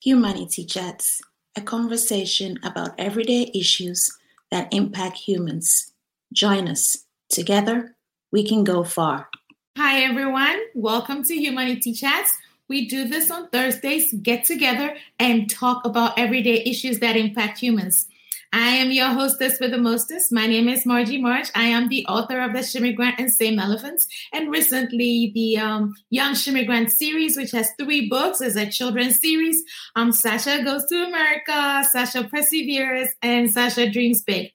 Humanity 0.00 0.64
Chats, 0.64 1.20
a 1.56 1.60
conversation 1.60 2.56
about 2.62 2.94
everyday 2.98 3.50
issues 3.52 4.16
that 4.48 4.72
impact 4.72 5.16
humans. 5.16 5.92
Join 6.32 6.68
us. 6.68 7.04
Together, 7.28 7.96
we 8.30 8.44
can 8.44 8.62
go 8.62 8.84
far. 8.84 9.28
Hi, 9.76 10.02
everyone. 10.02 10.56
Welcome 10.76 11.24
to 11.24 11.34
Humanity 11.34 11.92
Chats. 11.92 12.30
We 12.68 12.86
do 12.86 13.08
this 13.08 13.28
on 13.32 13.48
Thursdays, 13.48 14.14
get 14.22 14.44
together 14.44 14.96
and 15.18 15.50
talk 15.50 15.84
about 15.84 16.16
everyday 16.16 16.62
issues 16.62 17.00
that 17.00 17.16
impact 17.16 17.58
humans. 17.58 18.06
I 18.52 18.76
am 18.76 18.90
your 18.90 19.08
hostess 19.08 19.60
with 19.60 19.72
the 19.72 19.78
mostest. 19.78 20.32
My 20.32 20.46
name 20.46 20.68
is 20.68 20.86
Margie 20.86 21.20
March. 21.20 21.48
I 21.54 21.64
am 21.64 21.88
the 21.88 22.06
author 22.06 22.40
of 22.40 22.54
the 22.54 22.62
Shimmy 22.62 22.94
Grant 22.94 23.20
and 23.20 23.32
Same 23.32 23.58
Elephants, 23.58 24.06
and 24.32 24.50
recently 24.50 25.32
the 25.34 25.58
um, 25.58 25.94
Young 26.08 26.34
Shimmy 26.34 26.64
Grant 26.64 26.90
series, 26.90 27.36
which 27.36 27.50
has 27.50 27.68
three 27.78 28.08
books, 28.08 28.40
is 28.40 28.56
a 28.56 28.66
children's 28.66 29.20
series. 29.20 29.62
Um, 29.96 30.12
Sasha 30.12 30.62
Goes 30.64 30.86
to 30.86 30.94
America, 31.04 31.84
Sasha 31.90 32.24
Perseveres, 32.24 33.08
and 33.20 33.50
Sasha 33.52 33.90
Dreams 33.90 34.22
Big. 34.22 34.50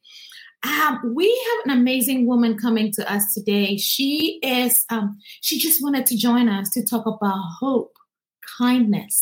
Um, 0.63 1.13
we 1.13 1.27
have 1.27 1.65
an 1.65 1.79
amazing 1.79 2.25
woman 2.25 2.57
coming 2.57 2.91
to 2.93 3.11
us 3.11 3.33
today. 3.33 3.77
She 3.77 4.39
is, 4.41 4.85
um, 4.89 5.19
she 5.41 5.59
just 5.59 5.83
wanted 5.83 6.07
to 6.07 6.17
join 6.17 6.49
us 6.49 6.71
to 6.71 6.83
talk 6.83 7.05
about 7.05 7.37
hope, 7.59 7.93
kindness, 8.57 9.19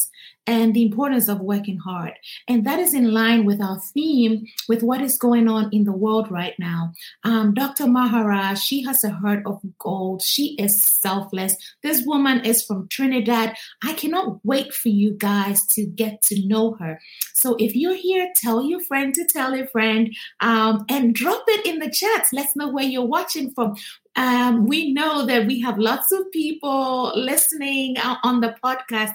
and 0.52 0.74
the 0.74 0.84
importance 0.84 1.30
of 1.30 1.40
working 1.40 1.78
hard. 1.78 2.12
And 2.46 2.66
that 2.66 2.78
is 2.78 2.94
in 2.94 3.14
line 3.14 3.46
with 3.46 3.62
our 3.62 3.80
theme, 3.94 4.46
with 4.68 4.84
what 4.84 5.02
is 5.02 5.18
going 5.18 5.48
on 5.48 5.70
in 5.72 5.86
the 5.86 5.94
world 5.94 6.30
right 6.30 6.56
now. 6.60 6.92
Um, 7.24 7.54
Dr. 7.54 7.88
Maharaj, 7.88 8.60
she 8.60 8.84
has 8.84 9.02
a 9.06 9.12
heart 9.12 9.44
of 9.46 9.62
gold. 9.80 10.22
She 10.22 10.56
is 10.60 10.84
selfless. 10.84 11.56
This 11.84 12.06
woman 12.06 12.44
is 12.44 12.66
from 12.66 12.90
Trinidad. 12.90 13.56
I 13.82 13.94
cannot 13.94 14.46
wait 14.46 14.74
for 14.74 14.90
you 14.90 15.12
guys 15.14 15.66
to 15.68 15.86
get 15.86 16.22
to 16.24 16.46
know 16.46 16.74
her. 16.82 17.00
So 17.34 17.56
if 17.58 17.74
you're 17.74 17.96
here, 17.96 18.28
tell 18.36 18.62
your 18.62 18.82
friend 18.82 19.16
to 19.16 19.24
tell 19.26 19.54
a 19.54 19.66
friend 19.68 20.14
um, 20.42 20.86
and 20.90 21.16
drop 21.16 21.44
it 21.48 21.66
in 21.66 21.80
the 21.80 21.90
chat. 21.90 22.28
Let's 22.34 22.58
know 22.58 22.70
where 22.70 22.84
you're 22.84 23.06
watching 23.06 23.52
from. 23.52 23.78
Um, 24.18 24.68
we 24.68 24.92
know 24.92 25.26
that 25.26 25.48
we 25.48 25.62
have 25.62 25.80
lots 25.80 26.12
of 26.12 26.30
people 26.34 27.14
listening 27.16 27.98
uh, 27.98 28.18
on 28.24 28.42
the 28.42 28.54
podcast 28.62 29.14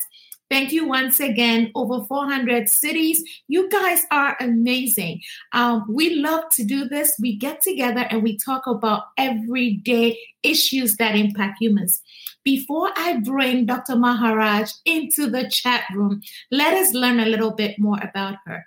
Thank 0.48 0.72
you 0.72 0.86
once 0.86 1.18
again. 1.18 1.72
Over 1.74 2.04
400 2.04 2.68
cities. 2.68 3.22
You 3.48 3.68
guys 3.68 4.04
are 4.12 4.36
amazing. 4.38 5.22
Um, 5.52 5.84
we 5.88 6.16
love 6.16 6.44
to 6.52 6.64
do 6.64 6.88
this. 6.88 7.12
We 7.20 7.36
get 7.36 7.62
together 7.62 8.06
and 8.10 8.22
we 8.22 8.36
talk 8.38 8.66
about 8.66 9.04
everyday 9.18 10.18
issues 10.42 10.96
that 10.96 11.16
impact 11.16 11.58
humans. 11.60 12.00
Before 12.44 12.90
I 12.96 13.18
bring 13.18 13.66
Dr. 13.66 13.96
Maharaj 13.96 14.70
into 14.84 15.28
the 15.28 15.50
chat 15.50 15.84
room, 15.92 16.22
let 16.52 16.74
us 16.74 16.94
learn 16.94 17.18
a 17.18 17.26
little 17.26 17.50
bit 17.50 17.76
more 17.78 17.98
about 18.00 18.36
her. 18.46 18.66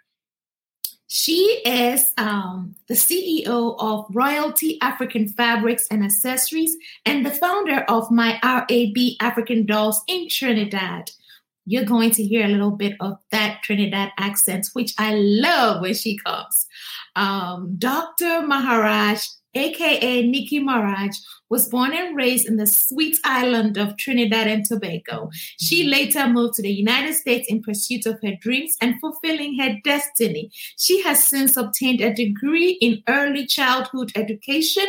She 1.12 1.62
is 1.66 2.12
um, 2.18 2.76
the 2.88 2.94
CEO 2.94 3.76
of 3.80 4.06
Royalty 4.12 4.78
African 4.82 5.28
Fabrics 5.28 5.88
and 5.90 6.04
Accessories 6.04 6.78
and 7.04 7.26
the 7.26 7.32
founder 7.32 7.80
of 7.88 8.12
My 8.12 8.40
RAB 8.44 9.16
African 9.20 9.66
Dolls 9.66 10.04
in 10.08 10.28
Trinidad 10.30 11.10
you're 11.70 11.86
going 11.86 12.10
to 12.10 12.24
hear 12.24 12.46
a 12.46 12.50
little 12.50 12.72
bit 12.72 12.96
of 13.00 13.20
that 13.32 13.62
Trinidad 13.62 14.12
accent, 14.18 14.68
which 14.74 14.92
I 14.98 15.14
love 15.14 15.82
when 15.82 15.94
she 15.94 16.18
comes. 16.18 16.66
Um, 17.16 17.76
Dr. 17.78 18.42
Maharaj, 18.42 19.24
aka 19.54 20.26
Nikki 20.26 20.58
Maharaj, 20.58 21.16
was 21.50 21.70
born 21.70 21.94
and 21.94 22.16
raised 22.16 22.48
in 22.48 22.58
the 22.58 22.66
sweet 22.66 23.20
island 23.24 23.78
of 23.78 23.98
Trinidad 23.98 24.48
and 24.48 24.66
Tobago. 24.66 25.30
She 25.60 25.84
later 25.84 26.28
moved 26.28 26.56
to 26.56 26.64
the 26.64 26.72
United 26.72 27.14
States 27.14 27.48
in 27.48 27.62
pursuit 27.62 28.08
of 28.08 28.20
her 28.24 28.34
dreams 28.42 28.76
and 28.82 29.00
fulfilling 29.00 29.60
her 29.60 29.76
destiny. 29.84 30.52
She 30.80 31.04
has 31.04 31.24
since 31.24 31.56
obtained 31.56 32.02
a 32.02 32.14
degree 32.14 32.80
in 32.82 33.04
early 33.08 33.46
childhood 33.46 34.12
education 34.16 34.86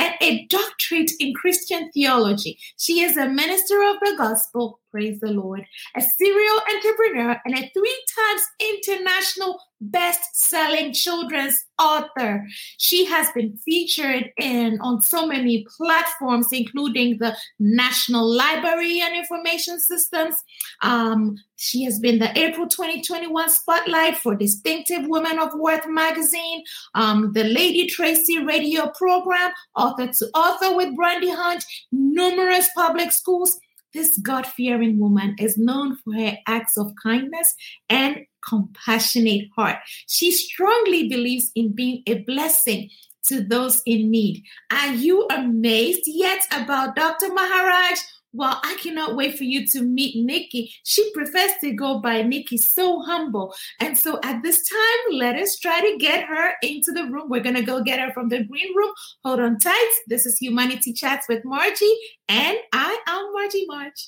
and 0.00 0.14
a 0.22 0.46
doctorate 0.46 1.10
in 1.20 1.34
Christian 1.34 1.90
theology. 1.92 2.58
She 2.78 3.02
is 3.02 3.18
a 3.18 3.28
minister 3.28 3.82
of 3.82 3.96
the 4.00 4.14
gospel, 4.16 4.80
praise 4.90 5.20
the 5.20 5.28
Lord, 5.28 5.64
a 5.94 6.00
serial 6.00 6.60
entrepreneur, 6.74 7.36
and 7.44 7.54
a 7.54 7.70
three 7.74 8.04
times 8.16 8.42
international 8.60 9.60
best 9.82 10.20
selling 10.34 10.94
children's 10.94 11.66
author. 11.78 12.46
She 12.78 13.04
has 13.06 13.30
been 13.32 13.58
featured 13.58 14.32
in 14.38 14.78
on 14.80 15.02
so 15.02 15.26
many 15.26 15.66
platforms, 15.76 16.48
including 16.50 17.18
the 17.18 17.36
National 17.58 18.26
Library 18.26 19.00
and 19.02 19.14
Information 19.14 19.78
Systems. 19.80 20.36
Um, 20.82 21.36
she 21.60 21.84
has 21.84 21.98
been 21.98 22.18
the 22.18 22.38
April 22.38 22.66
2021 22.66 23.50
Spotlight 23.50 24.16
for 24.16 24.34
Distinctive 24.34 25.06
Women 25.06 25.38
of 25.38 25.52
Worth 25.52 25.86
magazine, 25.86 26.64
um, 26.94 27.34
the 27.34 27.44
Lady 27.44 27.86
Tracy 27.86 28.42
radio 28.42 28.88
program, 28.96 29.50
author 29.76 30.06
to 30.06 30.26
author 30.34 30.74
with 30.74 30.96
Brandy 30.96 31.30
Hunt, 31.30 31.62
numerous 31.92 32.70
public 32.74 33.12
schools. 33.12 33.58
This 33.92 34.18
God 34.22 34.46
fearing 34.46 34.98
woman 34.98 35.36
is 35.38 35.58
known 35.58 35.98
for 35.98 36.14
her 36.14 36.38
acts 36.46 36.78
of 36.78 36.92
kindness 37.02 37.54
and 37.90 38.24
compassionate 38.48 39.48
heart. 39.54 39.76
She 40.08 40.32
strongly 40.32 41.10
believes 41.10 41.52
in 41.54 41.74
being 41.74 42.02
a 42.06 42.20
blessing 42.20 42.88
to 43.26 43.42
those 43.42 43.82
in 43.84 44.10
need. 44.10 44.44
Are 44.72 44.94
you 44.94 45.26
amazed 45.30 46.04
yet 46.06 46.42
about 46.52 46.96
Dr. 46.96 47.34
Maharaj? 47.34 47.98
Well, 48.32 48.60
I 48.62 48.76
cannot 48.80 49.16
wait 49.16 49.36
for 49.36 49.44
you 49.44 49.66
to 49.68 49.82
meet 49.82 50.24
Nikki. 50.24 50.72
She 50.84 51.10
prefers 51.12 51.50
to 51.62 51.72
go 51.72 51.98
by 51.98 52.22
Nikki, 52.22 52.58
so 52.58 53.00
humble. 53.00 53.52
And 53.80 53.98
so 53.98 54.20
at 54.22 54.42
this 54.42 54.68
time, 54.68 55.18
let 55.18 55.36
us 55.36 55.58
try 55.58 55.80
to 55.80 55.98
get 55.98 56.24
her 56.26 56.52
into 56.62 56.92
the 56.92 57.04
room. 57.04 57.28
We're 57.28 57.42
going 57.42 57.56
to 57.56 57.62
go 57.62 57.82
get 57.82 57.98
her 57.98 58.12
from 58.12 58.28
the 58.28 58.44
green 58.44 58.74
room. 58.76 58.92
Hold 59.24 59.40
on 59.40 59.58
tight. 59.58 59.94
This 60.06 60.26
is 60.26 60.38
Humanity 60.38 60.92
Chats 60.92 61.26
with 61.28 61.44
Margie, 61.44 61.96
and 62.28 62.56
I 62.72 62.98
am 63.08 63.32
Margie 63.32 63.66
March. 63.66 63.98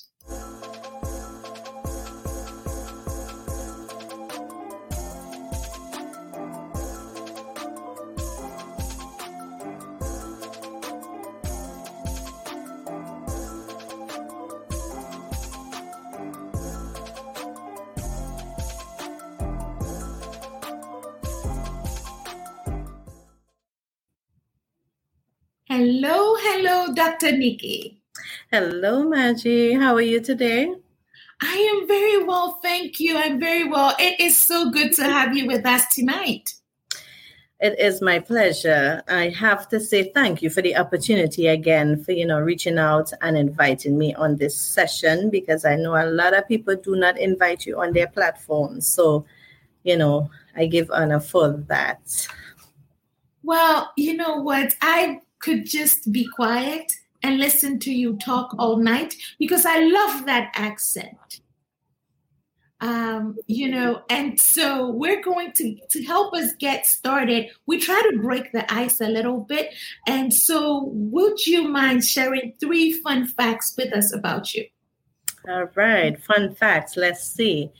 Hello, 26.03 26.35
hello, 26.37 26.93
Dr. 26.93 27.31
Nikki. 27.31 27.97
Hello, 28.51 29.07
Maggie. 29.07 29.71
How 29.71 29.95
are 29.95 30.01
you 30.01 30.19
today? 30.19 30.67
I 31.41 31.55
am 31.55 31.87
very 31.87 32.25
well, 32.25 32.59
thank 32.61 32.99
you. 32.99 33.17
I'm 33.17 33.39
very 33.39 33.63
well. 33.63 33.95
It 33.97 34.19
is 34.19 34.35
so 34.35 34.69
good 34.69 34.91
to 34.97 35.03
have 35.05 35.33
you 35.33 35.47
with 35.47 35.65
us 35.65 35.87
tonight. 35.95 36.55
It 37.61 37.79
is 37.79 38.01
my 38.01 38.19
pleasure. 38.19 39.01
I 39.07 39.29
have 39.29 39.69
to 39.69 39.79
say 39.79 40.11
thank 40.13 40.41
you 40.41 40.49
for 40.49 40.61
the 40.61 40.75
opportunity 40.75 41.47
again 41.47 42.03
for 42.03 42.11
you 42.11 42.25
know 42.25 42.41
reaching 42.41 42.77
out 42.77 43.13
and 43.21 43.37
inviting 43.37 43.97
me 43.97 44.13
on 44.15 44.35
this 44.35 44.59
session 44.59 45.29
because 45.29 45.63
I 45.63 45.77
know 45.77 45.95
a 45.95 46.11
lot 46.11 46.33
of 46.33 46.49
people 46.49 46.75
do 46.75 46.97
not 46.97 47.17
invite 47.17 47.65
you 47.65 47.79
on 47.79 47.93
their 47.93 48.07
platforms. 48.07 48.89
So, 48.89 49.25
you 49.83 49.95
know, 49.95 50.29
I 50.53 50.65
give 50.65 50.91
honor 50.91 51.21
for 51.21 51.63
that. 51.69 52.27
Well, 53.41 53.93
you 53.95 54.17
know 54.17 54.41
what? 54.41 54.73
I 54.81 55.21
could 55.43 55.65
just 55.65 56.11
be 56.11 56.25
quiet 56.25 56.93
and 57.21 57.37
listen 57.37 57.77
to 57.79 57.93
you 57.93 58.17
talk 58.17 58.55
all 58.57 58.77
night 58.77 59.15
because 59.37 59.65
I 59.65 59.79
love 59.79 60.25
that 60.25 60.51
accent. 60.55 61.41
Um, 62.79 63.37
you 63.47 63.69
know, 63.71 64.01
and 64.09 64.39
so 64.39 64.89
we're 64.89 65.21
going 65.21 65.53
to 65.53 65.77
to 65.91 66.03
help 66.03 66.33
us 66.33 66.51
get 66.59 66.85
started. 66.85 67.49
We 67.65 67.79
try 67.79 68.01
to 68.11 68.19
break 68.19 68.51
the 68.51 68.71
ice 68.73 68.99
a 68.99 69.07
little 69.07 69.39
bit, 69.39 69.73
and 70.05 70.33
so 70.33 70.89
would 70.91 71.45
you 71.45 71.69
mind 71.69 72.03
sharing 72.03 72.53
three 72.59 72.91
fun 72.91 73.27
facts 73.27 73.73
with 73.77 73.93
us 73.93 74.13
about 74.13 74.53
you? 74.53 74.65
All 75.47 75.69
right, 75.75 76.21
fun 76.21 76.55
facts. 76.55 76.97
Let's 76.97 77.23
see. 77.23 77.71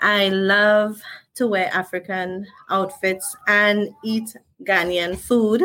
I 0.00 0.30
love 0.30 1.00
to 1.36 1.46
wear 1.46 1.70
African 1.72 2.48
outfits 2.70 3.36
and 3.46 3.90
eat 4.02 4.34
Ghanaian 4.64 5.16
food 5.16 5.62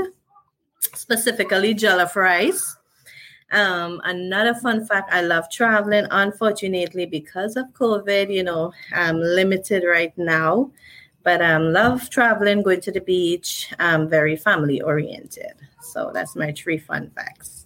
specifically 0.94 1.74
jollof 1.74 2.16
rice. 2.16 2.76
Um, 3.52 4.02
another 4.04 4.56
fun 4.56 4.86
fact 4.86 5.14
I 5.14 5.22
love 5.22 5.50
traveling. 5.52 6.08
Unfortunately, 6.12 7.06
because 7.06 7.56
of 7.56 7.68
COVID, 7.74 8.34
you 8.34 8.44
know, 8.44 8.74
I'm 8.94 9.20
limited 9.20 9.84
right 9.84 10.16
now, 10.18 10.72
but 11.24 11.42
um, 11.42 11.72
love 11.72 12.10
traveling, 12.10 12.64
going 12.64 12.82
to 12.82 12.92
the 12.92 13.02
beach. 13.02 13.74
I'm 13.80 14.10
very 14.10 14.36
family 14.36 14.82
oriented. 14.82 15.54
So 15.82 16.12
that's 16.14 16.36
my 16.36 16.52
three 16.52 16.80
fun 16.80 17.12
facts. 17.16 17.66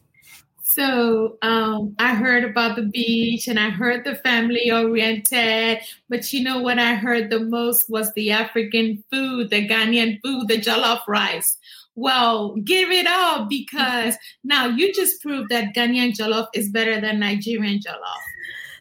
So 0.61 1.39
um, 1.41 1.95
I 1.97 2.13
heard 2.13 2.43
about 2.43 2.75
the 2.75 2.83
beach 2.83 3.47
and 3.47 3.59
I 3.59 3.71
heard 3.71 4.05
the 4.05 4.15
family 4.15 4.71
oriented, 4.71 5.79
but 6.09 6.31
you 6.31 6.43
know 6.43 6.59
what 6.61 6.77
I 6.77 6.93
heard 6.93 7.31
the 7.31 7.39
most 7.39 7.89
was 7.89 8.13
the 8.13 8.31
African 8.31 9.03
food, 9.11 9.49
the 9.49 9.67
Ghanaian 9.67 10.21
food, 10.21 10.47
the 10.47 10.59
jollof 10.59 11.01
rice. 11.07 11.57
Well, 11.99 12.55
give 12.63 12.91
it 12.91 13.07
up 13.07 13.49
because 13.49 14.15
now 14.45 14.67
you 14.67 14.93
just 14.93 15.21
proved 15.21 15.49
that 15.49 15.75
Ghanaian 15.75 16.13
jollof 16.13 16.47
is 16.53 16.69
better 16.69 17.01
than 17.01 17.19
Nigerian 17.19 17.79
jollof. 17.79 18.21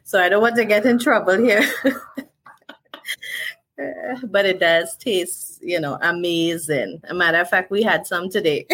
So 0.04 0.20
I 0.20 0.28
don't 0.28 0.40
want 0.40 0.54
to 0.54 0.64
get 0.64 0.86
in 0.86 1.00
trouble 1.00 1.36
here. 1.36 1.68
but 4.28 4.46
it 4.46 4.60
does 4.60 4.96
taste, 4.98 5.58
you 5.62 5.80
know, 5.80 5.98
amazing. 6.00 7.00
A 7.08 7.14
matter 7.14 7.40
of 7.40 7.50
fact, 7.50 7.72
we 7.72 7.82
had 7.82 8.06
some 8.06 8.30
today. 8.30 8.68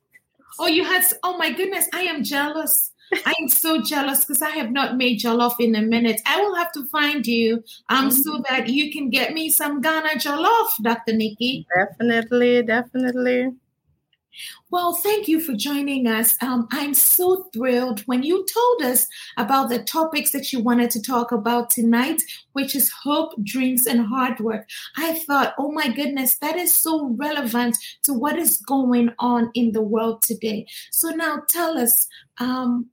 oh, 0.58 0.66
you 0.66 0.82
had, 0.84 1.04
oh 1.22 1.38
my 1.38 1.52
goodness, 1.52 1.88
I 1.94 2.00
am 2.00 2.24
jealous. 2.24 2.90
I 3.24 3.32
am 3.40 3.48
so 3.48 3.80
jealous 3.80 4.24
because 4.24 4.42
I 4.42 4.50
have 4.50 4.72
not 4.72 4.96
made 4.96 5.20
jollof 5.20 5.60
in 5.60 5.76
a 5.76 5.82
minute. 5.82 6.20
I 6.26 6.40
will 6.40 6.56
have 6.56 6.72
to 6.72 6.84
find 6.86 7.24
you 7.24 7.62
um 7.90 8.08
mm-hmm. 8.08 8.10
so 8.10 8.42
that 8.48 8.68
you 8.68 8.90
can 8.90 9.08
get 9.08 9.34
me 9.34 9.50
some 9.50 9.80
Ghana 9.80 10.18
jollof, 10.18 10.82
Dr. 10.82 11.12
Nikki. 11.12 11.64
Definitely, 11.76 12.64
definitely. 12.64 13.52
Well, 14.70 14.94
thank 14.94 15.28
you 15.28 15.40
for 15.40 15.54
joining 15.54 16.06
us. 16.06 16.36
Um, 16.42 16.68
I'm 16.70 16.94
so 16.94 17.44
thrilled 17.52 18.00
when 18.00 18.22
you 18.22 18.44
told 18.52 18.82
us 18.90 19.06
about 19.36 19.68
the 19.68 19.82
topics 19.82 20.32
that 20.32 20.52
you 20.52 20.60
wanted 20.60 20.90
to 20.92 21.02
talk 21.02 21.32
about 21.32 21.70
tonight, 21.70 22.22
which 22.52 22.74
is 22.74 22.90
hope, 22.90 23.32
dreams, 23.42 23.86
and 23.86 24.06
hard 24.06 24.40
work. 24.40 24.68
I 24.96 25.14
thought, 25.14 25.54
oh 25.58 25.72
my 25.72 25.88
goodness, 25.88 26.38
that 26.38 26.56
is 26.56 26.72
so 26.72 27.14
relevant 27.16 27.76
to 28.04 28.12
what 28.12 28.38
is 28.38 28.56
going 28.56 29.10
on 29.18 29.50
in 29.54 29.72
the 29.72 29.82
world 29.82 30.22
today. 30.22 30.66
So 30.90 31.10
now 31.10 31.42
tell 31.48 31.78
us, 31.78 32.08
um, 32.38 32.90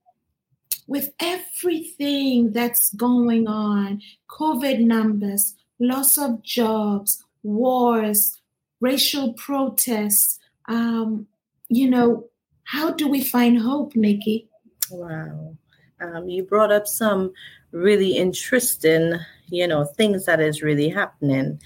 with 0.88 1.12
everything 1.22 2.52
that's 2.52 2.94
going 2.96 3.48
on, 3.48 4.02
COVID 4.30 4.82
numbers, 4.82 5.56
loss 5.80 6.18
of 6.18 6.44
jobs, 6.44 7.24
wars, 7.44 8.42
racial 8.82 9.34
protests, 9.34 10.38
um, 10.72 11.28
you 11.68 11.90
know, 11.90 12.28
how 12.64 12.92
do 12.92 13.08
we 13.08 13.22
find 13.24 13.60
hope, 13.60 13.96
Nikki? 13.96 14.48
Wow. 14.90 15.58
Um, 16.00 16.30
you 16.30 16.44
brought 16.44 16.72
up 16.72 16.88
some 16.88 17.34
really 17.72 18.16
interesting, 18.18 19.16
you 19.50 19.68
know, 19.68 19.84
things 19.84 20.26
that 20.26 20.40
is 20.40 20.62
really 20.62 20.90
happening. 20.90 21.60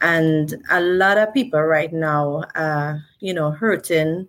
And 0.00 0.54
a 0.70 0.80
lot 0.80 1.18
of 1.18 1.34
people 1.34 1.60
right 1.62 1.92
now 1.92 2.44
are, 2.54 3.04
you 3.20 3.34
know, 3.34 3.50
hurting. 3.50 4.28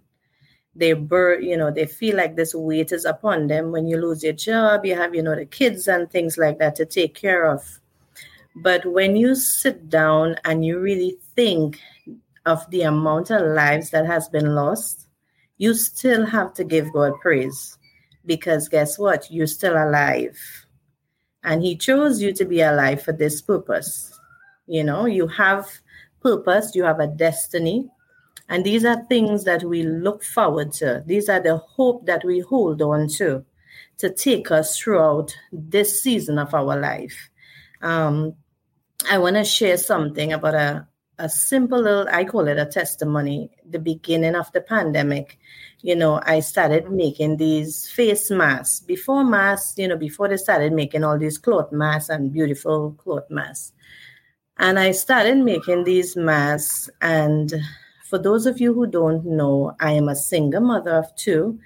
They 0.75 0.94
bur- 0.94 1.39
you 1.39 1.56
know, 1.56 1.69
they 1.69 1.85
feel 1.85 2.18
like 2.18 2.35
this 2.35 2.56
weight 2.56 2.91
is 2.91 3.06
upon 3.06 3.47
them. 3.47 3.71
When 3.71 3.88
you 3.88 3.97
lose 3.97 4.24
your 4.24 4.33
job, 4.33 4.85
you 4.85 4.95
have, 4.95 5.13
you 5.13 5.21
know, 5.21 5.35
the 5.35 5.45
kids 5.45 5.88
and 5.88 6.09
things 6.09 6.38
like 6.38 6.57
that 6.57 6.75
to 6.77 6.85
take 6.85 7.13
care 7.13 7.45
of. 7.45 7.80
But 8.56 8.85
when 8.85 9.15
you 9.15 9.35
sit 9.35 9.89
down 9.89 10.35
and 10.45 10.65
you 10.65 10.80
really 10.80 11.18
think 11.35 11.80
of 12.45 12.69
the 12.69 12.81
amount 12.81 13.31
of 13.31 13.42
lives 13.42 13.90
that 13.92 14.06
has 14.06 14.30
been 14.30 14.56
lost, 14.56 15.07
you 15.57 15.74
still 15.74 16.25
have 16.25 16.54
to 16.56 16.63
give 16.63 16.92
God 16.94 17.13
praise 17.22 17.78
because 18.25 18.69
guess 18.69 18.98
what? 18.98 19.30
You're 19.31 19.48
still 19.48 19.75
alive. 19.75 20.38
And 21.44 21.62
He 21.62 21.75
chose 21.75 22.22
you 22.22 22.34
to 22.34 22.45
be 22.45 22.62
alive 22.62 23.01
for 23.01 23.12
this 23.12 23.42
purpose. 23.42 24.18
You 24.68 24.84
know, 24.84 25.06
you 25.06 25.28
have 25.28 25.68
purpose, 26.22 26.75
you 26.75 26.84
have 26.84 27.00
a 27.00 27.07
destiny. 27.07 27.90
And 28.50 28.66
these 28.66 28.86
are 28.86 29.06
things 29.06 29.45
that 29.45 29.63
we 29.63 29.84
look 29.84 30.24
forward 30.24 30.74
to. 30.74 31.04
These 31.06 31.30
are 31.30 31.40
the 31.40 31.57
hope 31.57 32.06
that 32.06 32.24
we 32.25 32.40
hold 32.40 32.81
on 32.81 33.07
to 33.10 33.45
to 33.98 34.10
take 34.10 34.51
us 34.51 34.78
throughout 34.78 35.36
this 35.51 36.01
season 36.01 36.38
of 36.38 36.54
our 36.54 36.78
life. 36.78 37.30
Um, 37.81 38.36
I 39.10 39.18
want 39.18 39.36
to 39.36 39.44
share 39.44 39.78
something 39.78 40.34
about 40.34 40.56
a, 40.56 40.88
a 41.19 41.30
simple 41.30 41.81
little, 41.81 42.07
I 42.12 42.25
call 42.25 42.48
it 42.48 42.57
a 42.57 42.65
testimony, 42.65 43.50
the 43.69 43.80
beginning 43.80 44.36
of 44.36 44.51
the 44.51 44.62
pandemic. 44.62 45.38
You 45.81 45.95
know, 45.95 46.21
I 46.24 46.39
started 46.39 46.92
making 46.92 47.38
these 47.38 47.89
face 47.89 48.31
masks. 48.31 48.80
Before 48.80 49.24
masks, 49.24 49.77
you 49.77 49.88
know, 49.88 49.98
before 49.98 50.27
they 50.27 50.38
started 50.38 50.74
making 50.74 51.04
all 51.04 51.18
these 51.18 51.38
cloth 51.38 51.71
masks 51.71 52.10
and 52.10 52.33
beautiful 52.33 52.94
cloth 52.94 53.30
masks. 53.30 53.74
And 54.57 54.80
I 54.80 54.92
started 54.92 55.38
making 55.38 55.83
these 55.83 56.15
masks. 56.15 56.89
And 57.01 57.54
for 58.06 58.18
those 58.18 58.45
of 58.45 58.59
you 58.59 58.74
who 58.74 58.88
don't 58.88 59.25
know, 59.25 59.75
I 59.80 59.92
am 59.92 60.09
a 60.09 60.16
single 60.16 60.62
mother 60.62 60.92
of 60.92 61.16
two. 61.16 61.59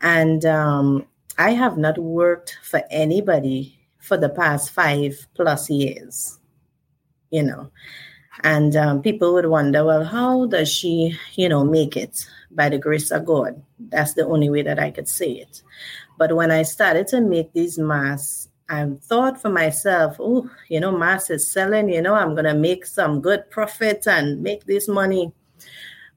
And 0.00 0.44
um, 0.46 1.06
I 1.38 1.52
have 1.52 1.76
not 1.76 1.98
worked 1.98 2.58
for 2.62 2.82
anybody 2.90 3.78
for 3.98 4.16
the 4.16 4.28
past 4.28 4.70
five 4.70 5.26
plus 5.34 5.68
years, 5.68 6.38
you 7.30 7.42
know. 7.42 7.70
And 8.42 8.74
um, 8.76 9.02
people 9.02 9.34
would 9.34 9.46
wonder, 9.46 9.84
well, 9.84 10.04
how 10.04 10.46
does 10.46 10.70
she, 10.70 11.18
you 11.34 11.48
know, 11.48 11.64
make 11.64 11.96
it? 11.96 12.26
By 12.50 12.68
the 12.68 12.78
grace 12.78 13.10
of 13.10 13.26
God. 13.26 13.62
That's 13.78 14.14
the 14.14 14.26
only 14.26 14.50
way 14.50 14.62
that 14.62 14.78
I 14.78 14.90
could 14.90 15.08
say 15.08 15.30
it. 15.32 15.62
But 16.18 16.34
when 16.34 16.50
I 16.50 16.62
started 16.62 17.06
to 17.08 17.20
make 17.20 17.52
these 17.52 17.78
masks, 17.78 18.48
I 18.68 18.86
thought 19.02 19.40
for 19.40 19.50
myself, 19.50 20.16
oh, 20.18 20.50
you 20.68 20.80
know, 20.80 20.96
mask 20.96 21.30
is 21.30 21.46
selling, 21.46 21.88
you 21.88 22.02
know, 22.02 22.14
I'm 22.14 22.34
going 22.34 22.44
to 22.44 22.54
make 22.54 22.86
some 22.86 23.20
good 23.20 23.48
profit 23.50 24.06
and 24.06 24.42
make 24.42 24.64
this 24.64 24.88
money. 24.88 25.32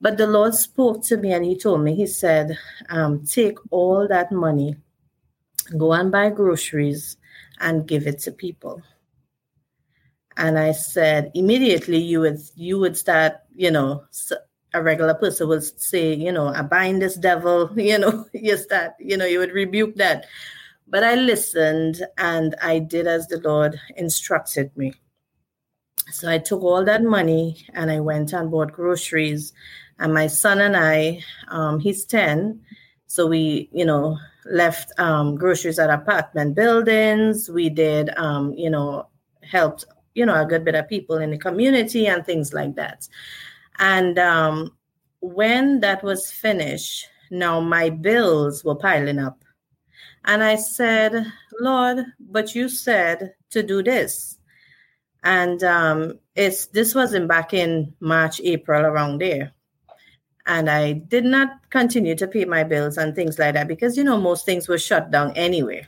But 0.01 0.17
the 0.17 0.27
Lord 0.27 0.53
spoke 0.53 1.03
to 1.05 1.17
me 1.17 1.31
and 1.33 1.45
He 1.45 1.57
told 1.57 1.81
me, 1.81 1.95
He 1.95 2.07
said, 2.07 2.57
um, 2.89 3.25
take 3.25 3.57
all 3.71 4.07
that 4.07 4.31
money, 4.31 4.75
go 5.77 5.93
and 5.93 6.11
buy 6.11 6.29
groceries 6.29 7.17
and 7.59 7.87
give 7.87 8.07
it 8.07 8.19
to 8.19 8.31
people 8.31 8.81
and 10.37 10.57
I 10.57 10.71
said 10.71 11.31
immediately 11.33 11.97
you 11.97 12.19
would 12.21 12.39
you 12.55 12.79
would 12.79 12.97
start 12.97 13.33
you 13.55 13.71
know 13.71 14.03
a 14.73 14.81
regular 14.81 15.13
person 15.13 15.47
would 15.47 15.63
say 15.79 16.13
you 16.13 16.31
know 16.31 16.47
I 16.47 16.61
bind 16.61 17.01
this 17.01 17.15
devil 17.15 17.71
you 17.79 17.97
know 17.97 18.25
you 18.33 18.57
start 18.57 18.93
you 18.99 19.17
know 19.17 19.25
you 19.25 19.39
would 19.39 19.51
rebuke 19.51 19.95
that. 19.95 20.25
But 20.87 21.03
I 21.03 21.15
listened 21.15 22.05
and 22.17 22.55
I 22.61 22.79
did 22.79 23.07
as 23.07 23.27
the 23.27 23.39
Lord 23.39 23.79
instructed 23.95 24.75
me. 24.77 24.93
So 26.11 26.29
I 26.29 26.37
took 26.37 26.61
all 26.61 26.83
that 26.85 27.03
money 27.03 27.65
and 27.73 27.89
I 27.89 27.99
went 27.99 28.33
and 28.33 28.51
bought 28.51 28.73
groceries. 28.73 29.53
And 29.97 30.13
my 30.13 30.27
son 30.27 30.59
and 30.59 30.75
I 30.75 31.23
um, 31.49 31.79
he's 31.79 32.05
10 32.05 32.59
so 33.07 33.27
we 33.27 33.69
you 33.71 33.85
know 33.85 34.17
left 34.45 34.91
um, 34.99 35.35
groceries 35.35 35.79
at 35.79 35.89
apartment 35.89 36.55
buildings. 36.55 37.49
We 37.49 37.69
did 37.69 38.09
um, 38.17 38.53
you 38.53 38.69
know 38.69 39.07
helped 39.41 39.85
you 40.15 40.25
know, 40.25 40.41
a 40.41 40.45
good 40.45 40.65
bit 40.65 40.75
of 40.75 40.87
people 40.87 41.17
in 41.17 41.31
the 41.31 41.37
community 41.37 42.07
and 42.07 42.25
things 42.25 42.53
like 42.53 42.75
that. 42.75 43.07
And 43.79 44.19
um, 44.19 44.75
when 45.19 45.79
that 45.79 46.03
was 46.03 46.31
finished, 46.31 47.07
now 47.31 47.59
my 47.59 47.89
bills 47.89 48.63
were 48.63 48.75
piling 48.75 49.19
up. 49.19 49.43
And 50.25 50.43
I 50.43 50.55
said, 50.55 51.25
Lord, 51.59 52.05
but 52.19 52.55
you 52.55 52.69
said 52.69 53.33
to 53.49 53.63
do 53.63 53.83
this. 53.83 54.37
And 55.23 55.63
um, 55.63 56.19
it's 56.35 56.67
this 56.67 56.93
wasn't 56.93 57.27
back 57.27 57.53
in 57.53 57.93
March, 57.99 58.41
April, 58.43 58.85
around 58.85 59.19
there. 59.19 59.53
And 60.45 60.69
I 60.69 60.93
did 60.93 61.23
not 61.23 61.69
continue 61.69 62.15
to 62.15 62.27
pay 62.27 62.43
my 62.43 62.63
bills 62.63 62.97
and 62.97 63.15
things 63.15 63.39
like 63.39 63.53
that 63.53 63.67
because, 63.67 63.95
you 63.95 64.03
know, 64.03 64.19
most 64.19 64.45
things 64.45 64.67
were 64.67 64.77
shut 64.77 65.09
down 65.11 65.31
anyway. 65.37 65.87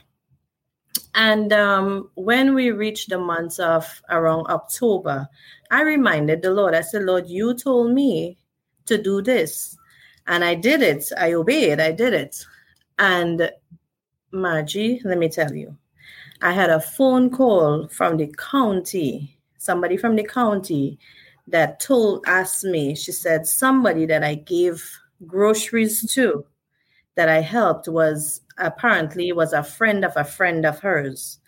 And 1.16 1.50
um, 1.54 2.10
when 2.14 2.54
we 2.54 2.70
reached 2.70 3.08
the 3.08 3.18
months 3.18 3.58
of 3.58 4.02
around 4.10 4.48
October, 4.48 5.26
I 5.70 5.80
reminded 5.80 6.42
the 6.42 6.50
Lord, 6.50 6.74
I 6.74 6.82
said, 6.82 7.04
Lord, 7.04 7.26
you 7.26 7.54
told 7.54 7.92
me 7.92 8.36
to 8.84 9.02
do 9.02 9.22
this. 9.22 9.78
And 10.26 10.44
I 10.44 10.54
did 10.54 10.82
it. 10.82 11.10
I 11.16 11.32
obeyed. 11.32 11.80
I 11.80 11.92
did 11.92 12.12
it. 12.12 12.44
And 12.98 13.50
Margie, 14.30 15.00
let 15.04 15.16
me 15.16 15.30
tell 15.30 15.52
you, 15.54 15.74
I 16.42 16.52
had 16.52 16.68
a 16.68 16.80
phone 16.80 17.30
call 17.30 17.88
from 17.88 18.18
the 18.18 18.32
county, 18.36 19.38
somebody 19.56 19.96
from 19.96 20.16
the 20.16 20.24
county 20.24 20.98
that 21.48 21.80
told, 21.80 22.24
asked 22.26 22.64
me, 22.64 22.94
she 22.94 23.12
said, 23.12 23.46
somebody 23.46 24.04
that 24.04 24.22
I 24.22 24.34
gave 24.34 24.86
groceries 25.26 26.12
to, 26.12 26.44
that 27.14 27.30
I 27.30 27.40
helped 27.40 27.88
was 27.88 28.42
apparently 28.58 29.32
was 29.32 29.52
a 29.52 29.62
friend 29.62 30.04
of 30.04 30.12
a 30.16 30.24
friend 30.24 30.64
of 30.64 30.80
hers. 30.80 31.38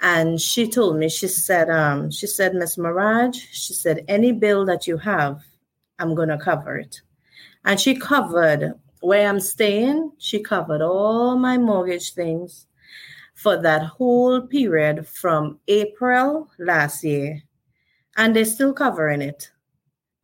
And 0.00 0.40
she 0.40 0.68
told 0.68 0.96
me, 0.96 1.08
she 1.08 1.28
said, 1.28 1.70
um, 1.70 2.10
she 2.10 2.26
said, 2.26 2.54
Miss 2.54 2.76
Mirage, 2.76 3.38
she 3.52 3.72
said, 3.72 4.04
any 4.08 4.32
bill 4.32 4.64
that 4.66 4.86
you 4.86 4.96
have, 4.98 5.42
I'm 5.98 6.14
gonna 6.14 6.38
cover 6.38 6.76
it. 6.76 7.00
And 7.64 7.80
she 7.80 7.94
covered 7.94 8.74
where 9.00 9.28
I'm 9.28 9.40
staying, 9.40 10.12
she 10.18 10.42
covered 10.42 10.82
all 10.82 11.36
my 11.36 11.58
mortgage 11.58 12.12
things 12.12 12.66
for 13.34 13.56
that 13.58 13.82
whole 13.82 14.40
period 14.42 15.06
from 15.06 15.58
April 15.68 16.50
last 16.58 17.04
year. 17.04 17.42
And 18.16 18.34
they're 18.34 18.44
still 18.44 18.72
covering 18.72 19.22
it. 19.22 19.50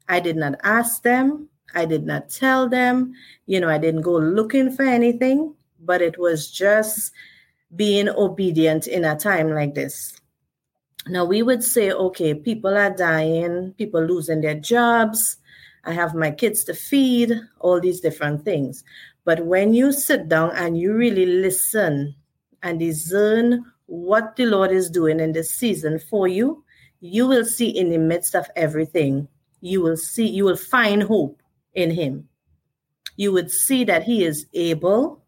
I 0.08 0.20
did 0.20 0.36
not 0.36 0.54
ask 0.62 1.02
them. 1.02 1.48
I 1.74 1.84
did 1.84 2.04
not 2.04 2.30
tell 2.30 2.68
them. 2.68 3.12
You 3.46 3.60
know, 3.60 3.68
I 3.68 3.78
didn't 3.78 4.02
go 4.02 4.16
looking 4.16 4.70
for 4.70 4.82
anything 4.82 5.54
but 5.84 6.02
it 6.02 6.18
was 6.18 6.50
just 6.50 7.12
being 7.74 8.08
obedient 8.08 8.86
in 8.86 9.04
a 9.04 9.16
time 9.16 9.50
like 9.50 9.74
this. 9.74 10.12
Now, 11.06 11.24
we 11.24 11.42
would 11.42 11.62
say, 11.62 11.92
okay, 11.92 12.34
people 12.34 12.76
are 12.76 12.94
dying, 12.94 13.74
people 13.78 14.02
losing 14.02 14.40
their 14.40 14.54
jobs, 14.54 15.38
I 15.84 15.92
have 15.92 16.14
my 16.14 16.30
kids 16.30 16.64
to 16.64 16.74
feed, 16.74 17.32
all 17.58 17.80
these 17.80 18.00
different 18.00 18.44
things. 18.44 18.84
But 19.24 19.46
when 19.46 19.74
you 19.74 19.92
sit 19.92 20.28
down 20.28 20.52
and 20.54 20.78
you 20.78 20.94
really 20.94 21.26
listen 21.26 22.14
and 22.62 22.78
discern 22.78 23.64
what 23.86 24.36
the 24.36 24.46
Lord 24.46 24.70
is 24.70 24.90
doing 24.90 25.20
in 25.20 25.32
this 25.32 25.50
season 25.50 25.98
for 25.98 26.28
you, 26.28 26.64
you 27.00 27.26
will 27.26 27.44
see 27.44 27.68
in 27.68 27.90
the 27.90 27.98
midst 27.98 28.34
of 28.34 28.46
everything, 28.56 29.26
you 29.60 29.80
will 29.80 29.96
see, 29.96 30.26
you 30.26 30.44
will 30.44 30.56
find 30.56 31.02
hope 31.02 31.42
in 31.74 31.90
Him. 31.90 32.28
You 33.16 33.32
would 33.32 33.50
see 33.50 33.84
that 33.84 34.04
He 34.04 34.24
is 34.24 34.46
able, 34.52 35.22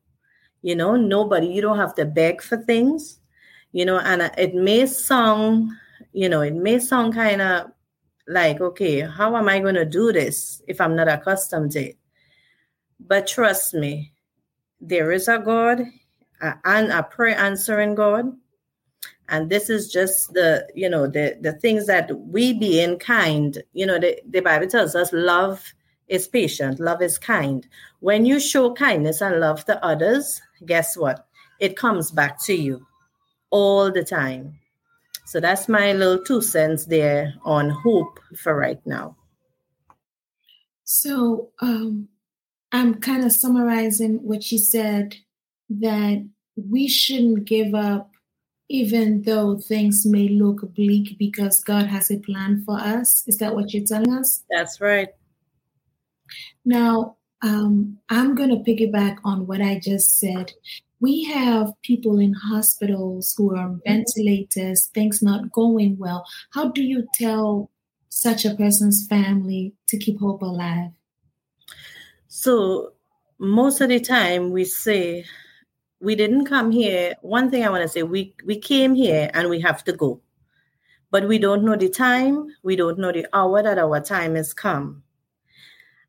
you 0.62 0.74
know, 0.74 0.96
nobody, 0.96 1.48
you 1.48 1.60
don't 1.60 1.78
have 1.78 1.94
to 1.96 2.04
beg 2.04 2.40
for 2.40 2.56
things, 2.56 3.18
you 3.72 3.84
know, 3.84 3.98
and 3.98 4.22
uh, 4.22 4.30
it 4.38 4.54
may 4.54 4.86
sound, 4.86 5.70
you 6.12 6.28
know, 6.28 6.40
it 6.40 6.54
may 6.54 6.78
sound 6.78 7.14
kind 7.14 7.42
of 7.42 7.70
like, 8.28 8.60
okay, 8.60 9.00
how 9.00 9.36
am 9.36 9.48
I 9.48 9.58
going 9.58 9.74
to 9.74 9.84
do 9.84 10.12
this 10.12 10.62
if 10.68 10.80
I'm 10.80 10.96
not 10.96 11.08
accustomed 11.08 11.72
to 11.72 11.88
it? 11.88 11.98
But 13.00 13.26
trust 13.26 13.74
me, 13.74 14.12
there 14.80 15.10
is 15.12 15.28
a 15.28 15.38
God 15.38 15.82
and 16.40 16.92
a 16.92 17.02
prayer 17.02 17.36
answering 17.36 17.94
God. 17.94 18.32
And 19.28 19.48
this 19.48 19.70
is 19.70 19.90
just 19.90 20.34
the, 20.34 20.68
you 20.74 20.88
know, 20.88 21.06
the, 21.06 21.38
the 21.40 21.54
things 21.54 21.86
that 21.86 22.10
we 22.16 22.52
be 22.52 22.80
in 22.80 22.98
kind, 22.98 23.62
you 23.72 23.86
know, 23.86 23.98
the, 23.98 24.20
the 24.28 24.40
Bible 24.40 24.66
tells 24.66 24.94
us 24.94 25.12
love 25.12 25.72
is 26.08 26.28
patient, 26.28 26.78
love 26.78 27.00
is 27.00 27.18
kind. 27.18 27.66
When 28.00 28.26
you 28.26 28.38
show 28.38 28.74
kindness 28.74 29.20
and 29.22 29.40
love 29.40 29.64
to 29.66 29.82
others, 29.84 30.42
guess 30.66 30.96
what? 30.96 31.26
It 31.60 31.76
comes 31.76 32.10
back 32.10 32.42
to 32.44 32.54
you 32.54 32.86
all 33.50 33.90
the 33.90 34.04
time. 34.04 34.58
So 35.26 35.40
that's 35.40 35.68
my 35.68 35.92
little 35.92 36.22
two 36.24 36.42
cents 36.42 36.86
there 36.86 37.34
on 37.44 37.70
hope 37.70 38.18
for 38.36 38.54
right 38.54 38.80
now. 38.86 39.16
So 40.84 41.50
um, 41.60 42.08
I'm 42.72 42.94
kind 42.96 43.24
of 43.24 43.32
summarizing 43.32 44.18
what 44.22 44.42
she 44.42 44.58
said 44.58 45.16
that 45.70 46.28
we 46.56 46.88
shouldn't 46.88 47.44
give 47.44 47.74
up 47.74 48.12
even 48.68 49.20
though 49.22 49.58
things 49.58 50.06
may 50.06 50.28
look 50.28 50.74
bleak 50.74 51.18
because 51.18 51.62
God 51.62 51.86
has 51.86 52.10
a 52.10 52.18
plan 52.18 52.62
for 52.64 52.80
us. 52.80 53.22
Is 53.26 53.36
that 53.36 53.54
what 53.54 53.74
you're 53.74 53.84
telling 53.84 54.12
us? 54.14 54.44
That's 54.50 54.80
right. 54.80 55.08
Now, 56.64 57.16
um, 57.42 57.98
I'm 58.08 58.34
going 58.34 58.50
to 58.50 58.56
piggyback 58.56 59.18
on 59.24 59.46
what 59.46 59.60
I 59.60 59.78
just 59.78 60.18
said 60.18 60.52
we 61.02 61.24
have 61.24 61.72
people 61.82 62.20
in 62.20 62.32
hospitals 62.32 63.34
who 63.36 63.56
are 63.56 63.64
on 63.64 63.80
mm-hmm. 63.80 63.92
ventilators, 63.92 64.86
things 64.94 65.20
not 65.20 65.50
going 65.50 65.98
well. 65.98 66.24
How 66.54 66.68
do 66.68 66.80
you 66.82 67.06
tell 67.12 67.70
such 68.08 68.44
a 68.44 68.54
person's 68.54 69.06
family 69.08 69.74
to 69.88 69.98
keep 69.98 70.20
hope 70.20 70.42
alive? 70.42 70.90
So, 72.28 72.92
most 73.38 73.80
of 73.80 73.88
the 73.88 73.98
time, 73.98 74.52
we 74.52 74.64
say, 74.64 75.24
we 76.00 76.14
didn't 76.14 76.46
come 76.46 76.70
here. 76.70 77.14
One 77.20 77.50
thing 77.50 77.64
I 77.64 77.70
want 77.70 77.82
to 77.82 77.88
say, 77.88 78.04
we, 78.04 78.36
we 78.46 78.56
came 78.56 78.94
here 78.94 79.28
and 79.34 79.50
we 79.50 79.60
have 79.60 79.82
to 79.84 79.92
go. 79.92 80.20
But 81.10 81.26
we 81.26 81.38
don't 81.38 81.64
know 81.64 81.74
the 81.74 81.88
time, 81.88 82.46
we 82.62 82.76
don't 82.76 82.98
know 82.98 83.10
the 83.10 83.26
hour 83.32 83.60
that 83.60 83.78
our 83.78 84.00
time 84.00 84.36
has 84.36 84.54
come. 84.54 85.02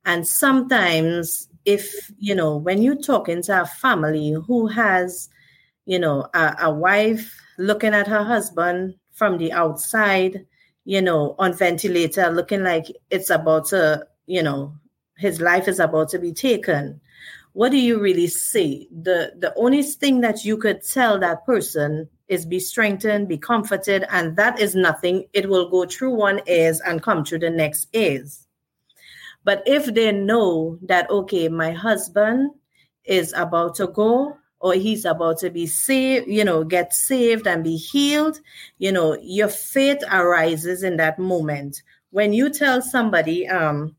And 0.06 0.28
sometimes 0.28 1.48
if 1.66 2.12
you 2.18 2.36
know 2.36 2.58
when 2.58 2.82
you 2.82 2.96
talk 2.96 3.30
into 3.30 3.62
a 3.62 3.66
family 3.66 4.32
who 4.48 4.68
has 4.68 5.30
you 5.86 6.00
know 6.00 6.28
a, 6.34 6.56
a 6.62 6.74
wife 6.74 7.40
looking 7.58 7.94
at 7.94 8.08
her 8.08 8.24
husband 8.24 8.96
from 9.14 9.38
the 9.38 9.52
outside 9.54 10.46
you 10.86 11.02
know 11.02 11.36
on 11.40 11.54
ventilator 11.54 12.30
looking 12.30 12.64
like 12.64 12.86
it's 13.10 13.30
about 13.30 13.66
to 13.66 14.06
you 14.26 14.44
know 14.44 14.74
his 15.18 15.40
life 15.40 15.68
is 15.68 15.80
about 15.80 16.10
to 16.10 16.20
be 16.20 16.34
taken 16.34 17.00
what 17.54 17.70
do 17.70 17.78
you 17.78 18.00
really 18.00 18.28
say 18.28 18.88
the 18.92 19.32
the 19.38 19.54
only 19.56 19.84
thing 19.84 20.22
that 20.22 20.44
you 20.44 20.58
could 20.58 20.82
tell 20.84 21.20
that 21.20 21.46
person 21.46 22.10
is 22.28 22.46
be 22.46 22.60
strengthened 22.60 23.28
be 23.28 23.38
comforted 23.38 24.06
and 24.10 24.36
that 24.38 24.60
is 24.60 24.74
nothing. 24.74 25.26
It 25.34 25.50
will 25.50 25.70
go 25.70 25.86
through 25.86 26.16
one 26.16 26.42
ears 26.48 26.80
and 26.82 27.04
come 27.04 27.24
through 27.24 27.40
the 27.40 27.52
next 27.52 27.90
ears 27.94 28.43
but 29.44 29.64
if 29.66 29.94
they 29.94 30.12
know 30.12 30.78
that, 30.84 31.10
okay, 31.10 31.50
my 31.50 31.72
husband 31.72 32.52
is 33.04 33.34
about 33.34 33.76
to 33.76 33.88
go 33.88 34.38
or 34.60 34.74
he's 34.74 35.04
about 35.04 35.38
to 35.40 35.50
be 35.50 35.68
saved, 35.68 36.28
you 36.28 36.46
know, 36.46 36.64
get 36.64 36.94
saved 36.94 37.46
and 37.48 37.64
be 37.64 37.76
healed, 37.76 38.40
you 38.78 38.92
know, 38.92 39.18
your 39.22 39.50
faith 39.50 40.02
arises 40.10 40.84
in 40.84 40.96
that 40.98 41.20
moment. 41.20 41.82
When 42.12 42.32
you 42.32 42.50
tell 42.50 42.82
somebody, 42.82 43.48
um, 43.48 43.96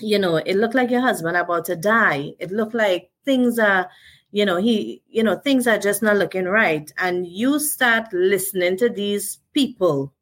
you 0.00 0.18
know, 0.18 0.36
it 0.36 0.56
looked 0.56 0.74
like 0.74 0.90
your 0.90 1.00
husband 1.00 1.36
about 1.36 1.66
to 1.66 1.76
die. 1.76 2.32
It 2.40 2.50
looked 2.50 2.74
like 2.74 3.12
things 3.24 3.60
are, 3.60 3.88
you 4.32 4.44
know, 4.44 4.56
he, 4.56 5.02
you 5.08 5.22
know, 5.22 5.36
things 5.36 5.68
are 5.68 5.78
just 5.78 6.02
not 6.02 6.16
looking 6.16 6.46
right. 6.46 6.90
And 6.98 7.24
you 7.24 7.60
start 7.60 8.12
listening 8.12 8.76
to 8.78 8.88
these 8.88 9.38
people, 9.52 10.12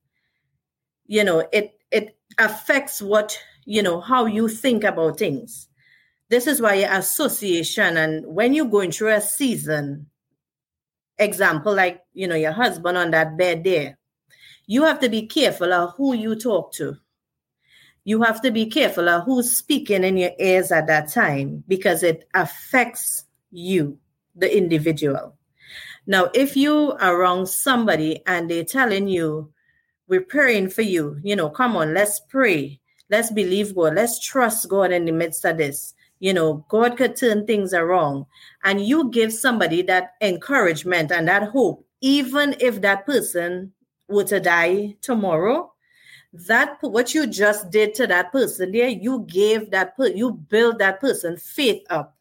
you 1.06 1.24
know, 1.24 1.48
it 1.50 1.78
it 1.90 2.18
affects 2.38 3.00
what 3.00 3.38
you 3.64 3.82
know, 3.82 4.00
how 4.00 4.26
you 4.26 4.48
think 4.48 4.84
about 4.84 5.18
things. 5.18 5.68
This 6.28 6.46
is 6.46 6.60
why 6.60 6.74
association 6.74 7.96
and 7.96 8.26
when 8.26 8.54
you're 8.54 8.66
going 8.66 8.90
through 8.90 9.12
a 9.14 9.20
season, 9.20 10.06
example, 11.18 11.74
like, 11.74 12.02
you 12.14 12.26
know, 12.26 12.34
your 12.34 12.52
husband 12.52 12.96
on 12.96 13.10
that 13.10 13.36
bed 13.36 13.64
there, 13.64 13.98
you 14.66 14.84
have 14.84 15.00
to 15.00 15.08
be 15.08 15.26
careful 15.26 15.72
of 15.72 15.94
who 15.96 16.14
you 16.14 16.34
talk 16.34 16.72
to. 16.74 16.96
You 18.04 18.22
have 18.22 18.40
to 18.42 18.50
be 18.50 18.66
careful 18.66 19.08
of 19.08 19.24
who's 19.24 19.52
speaking 19.52 20.02
in 20.04 20.16
your 20.16 20.32
ears 20.38 20.72
at 20.72 20.86
that 20.88 21.12
time 21.12 21.62
because 21.68 22.02
it 22.02 22.28
affects 22.34 23.24
you, 23.50 23.98
the 24.34 24.54
individual. 24.56 25.36
Now, 26.06 26.30
if 26.34 26.56
you 26.56 26.92
are 26.98 27.14
around 27.14 27.46
somebody 27.46 28.22
and 28.26 28.50
they're 28.50 28.64
telling 28.64 29.06
you, 29.06 29.52
we're 30.08 30.20
praying 30.20 30.70
for 30.70 30.82
you, 30.82 31.18
you 31.22 31.36
know, 31.36 31.48
come 31.48 31.76
on, 31.76 31.94
let's 31.94 32.20
pray. 32.20 32.80
Let's 33.12 33.30
believe 33.30 33.74
God. 33.74 33.94
Let's 33.94 34.18
trust 34.18 34.70
God 34.70 34.90
in 34.90 35.04
the 35.04 35.12
midst 35.12 35.44
of 35.44 35.58
this. 35.58 35.92
You 36.18 36.32
know, 36.32 36.64
God 36.68 36.96
could 36.96 37.14
turn 37.14 37.46
things 37.46 37.74
around. 37.74 38.24
And 38.64 38.86
you 38.86 39.10
give 39.10 39.34
somebody 39.34 39.82
that 39.82 40.14
encouragement 40.22 41.12
and 41.12 41.28
that 41.28 41.50
hope, 41.50 41.86
even 42.00 42.56
if 42.58 42.80
that 42.80 43.04
person 43.04 43.72
were 44.08 44.24
to 44.24 44.40
die 44.40 44.96
tomorrow. 45.02 45.74
That 46.32 46.78
what 46.80 47.12
you 47.12 47.26
just 47.26 47.68
did 47.68 47.94
to 47.96 48.06
that 48.06 48.32
person 48.32 48.72
there, 48.72 48.88
you 48.88 49.26
gave 49.28 49.70
that 49.72 49.92
you 49.98 50.32
build 50.32 50.78
that 50.78 50.98
person 50.98 51.36
faith 51.36 51.82
up. 51.90 52.16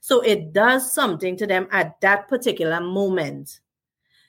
So 0.00 0.20
it 0.22 0.52
does 0.52 0.92
something 0.92 1.36
to 1.36 1.46
them 1.46 1.68
at 1.70 2.00
that 2.00 2.26
particular 2.26 2.80
moment. 2.80 3.60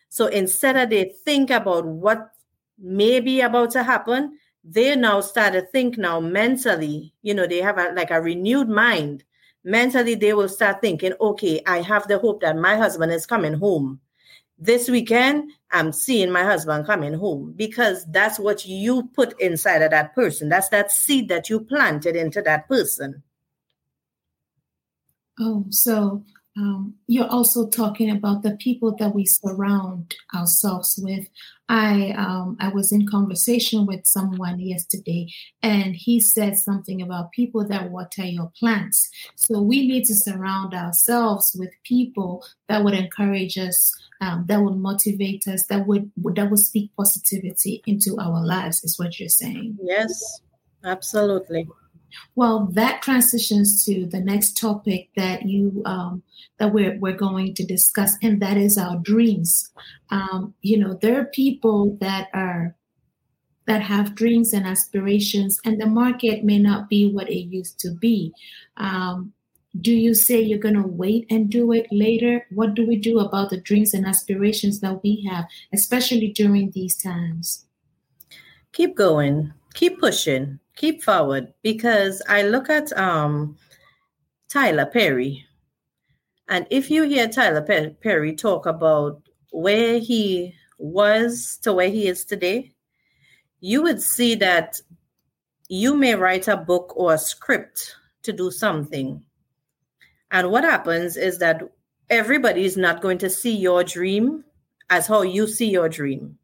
So 0.10 0.28
instead 0.28 0.78
of 0.78 0.92
they 0.92 1.16
think 1.26 1.50
about 1.50 1.88
what 1.88 2.30
may 2.78 3.20
be 3.20 3.42
about 3.42 3.72
to 3.72 3.82
happen, 3.82 4.38
they 4.64 4.96
now 4.96 5.20
start 5.22 5.54
to 5.54 5.62
think 5.62 5.98
now 5.98 6.20
mentally, 6.20 7.14
you 7.22 7.34
know, 7.34 7.46
they 7.46 7.62
have 7.62 7.78
a, 7.78 7.92
like 7.94 8.12
a 8.12 8.22
renewed 8.22 8.70
mind. 8.70 9.24
Mentally, 9.64 10.16
they 10.16 10.34
will 10.34 10.50
start 10.50 10.82
thinking, 10.82 11.14
okay, 11.20 11.62
I 11.66 11.82
have 11.82 12.08
the 12.08 12.20
hope 12.20 12.42
that 12.42 12.58
my 12.58 12.76
husband 12.76 13.12
is 13.12 13.26
coming 13.26 13.54
home. 13.54 14.00
This 14.58 14.90
weekend, 14.90 15.52
I'm 15.72 15.92
seeing 15.92 16.32
my 16.32 16.44
husband 16.44 16.86
coming 16.86 17.14
home 17.14 17.54
because 17.56 18.06
that's 18.12 18.40
what 18.40 18.66
you 18.66 19.10
put 19.14 19.40
inside 19.42 19.82
of 19.82 19.92
that 19.92 20.16
person. 20.16 20.48
That's 20.48 20.70
that 20.70 20.92
seed 20.92 21.28
that 21.30 21.50
you 21.50 21.60
planted 21.60 22.16
into 22.16 22.42
that 22.44 22.68
person. 22.68 23.24
Oh, 25.40 25.66
so 25.70 26.24
um, 26.56 26.94
you're 27.08 27.30
also 27.30 27.68
talking 27.68 28.12
about 28.12 28.44
the 28.44 28.56
people 28.58 28.96
that 28.98 29.16
we 29.16 29.26
surround 29.26 30.16
ourselves 30.36 31.00
with. 31.02 31.28
I 31.68 32.12
um, 32.12 32.58
I 32.60 32.70
was 32.70 32.92
in 32.92 33.08
conversation 33.08 33.88
with 33.88 34.06
someone 34.06 34.60
yesterday, 34.60 35.30
and 35.64 35.96
he 35.96 36.20
said 36.20 36.58
something 36.58 37.02
about 37.02 37.32
people 37.32 37.68
that 37.68 37.90
water 37.90 38.26
your 38.26 38.52
plants. 38.60 39.10
So 39.36 39.62
we 39.62 39.88
need 39.88 40.06
to 40.06 40.16
surround 40.16 40.76
ourselves 40.76 41.56
with 41.58 41.72
people 41.84 42.46
that 42.68 42.84
would 42.84 42.94
encourage 42.94 43.58
us, 43.58 43.92
um, 44.22 44.46
that 44.48 44.62
would 44.62 44.78
motivate 44.78 45.48
us, 45.48 45.66
that 45.68 45.88
would 45.88 46.12
that 46.36 46.52
would 46.52 46.60
speak 46.60 46.92
positivity 46.96 47.82
into 47.88 48.18
our 48.20 48.46
lives. 48.46 48.84
Is 48.84 49.00
what 49.00 49.20
you're 49.20 49.30
saying? 49.30 49.80
Yes, 49.82 50.42
absolutely. 50.84 51.68
Well, 52.36 52.68
that 52.74 53.02
transitions 53.02 53.86
to 53.86 54.06
the 54.06 54.20
next 54.20 54.58
topic 54.58 55.10
that 55.16 55.48
you 55.48 55.82
um, 55.86 56.24
that 56.58 56.74
we're 56.74 56.98
we're 57.00 57.18
going 57.18 57.54
to 57.56 57.66
discuss, 57.66 58.18
and 58.22 58.42
that 58.42 58.58
is 58.58 58.78
our 58.78 58.98
dreams. 58.98 59.72
Um, 60.10 60.54
you 60.62 60.78
know, 60.78 60.98
there 61.02 61.20
are 61.20 61.26
people 61.26 61.98
that 62.02 62.30
are 62.34 62.76
that 63.66 63.82
have 63.82 64.16
dreams 64.16 64.54
and 64.54 64.66
aspirations, 64.66 65.60
and 65.66 65.80
the 65.80 65.86
market 65.86 66.44
may 66.44 66.60
not 66.60 66.90
be 66.90 67.12
what 67.12 67.30
it 67.30 67.46
used 67.46 67.80
to 67.80 67.92
be. 67.92 68.34
Um, 68.78 69.34
do 69.82 69.92
you 69.92 70.14
say 70.14 70.40
you're 70.40 70.60
going 70.60 70.76
to 70.76 70.88
wait 70.88 71.26
and 71.32 71.50
do 71.50 71.72
it 71.72 71.88
later? 71.92 72.46
What 72.52 72.76
do 72.76 72.86
we 72.86 72.96
do 72.96 73.20
about 73.20 73.50
the 73.50 73.60
dreams 73.60 73.94
and 73.94 74.06
aspirations 74.06 74.82
that 74.82 75.02
we 75.02 75.26
have, 75.28 75.46
especially 75.74 76.28
during 76.28 76.72
these 76.72 76.96
times? 76.96 77.66
Keep 78.72 78.96
going, 78.96 79.54
keep 79.74 80.00
pushing, 80.00 80.60
keep 80.76 81.04
forward. 81.04 81.54
Because 81.62 82.22
I 82.28 82.44
look 82.44 82.70
at 82.70 82.92
um, 82.98 83.58
Tyler 84.50 84.86
Perry, 84.86 85.46
and 86.50 86.68
if 86.70 86.92
you 86.92 87.04
hear 87.04 87.28
Tyler 87.28 87.62
Perry 88.02 88.36
talk 88.36 88.66
about 88.66 89.22
where 89.52 90.00
he 90.00 90.54
was 90.78 91.58
to 91.64 91.74
where 91.74 91.90
he 91.90 92.08
is 92.08 92.26
today, 92.26 92.72
you 93.60 93.82
would 93.82 94.02
see 94.02 94.36
that 94.36 94.80
you 95.70 95.96
may 95.96 96.16
write 96.16 96.48
a 96.48 96.58
book 96.58 96.94
or 96.96 97.14
a 97.14 97.18
script 97.18 97.96
to 98.24 98.34
do 98.34 98.52
something. 98.52 99.24
And 100.32 100.52
what 100.52 100.64
happens 100.64 101.16
is 101.16 101.40
that 101.40 101.62
everybody 102.10 102.66
is 102.66 102.76
not 102.76 103.02
going 103.02 103.20
to 103.20 103.30
see 103.30 103.56
your 103.56 103.84
dream 103.84 104.44
as 104.90 105.08
how 105.08 105.22
you 105.22 105.48
see 105.48 105.70
your 105.70 105.88
dream. 105.88 106.38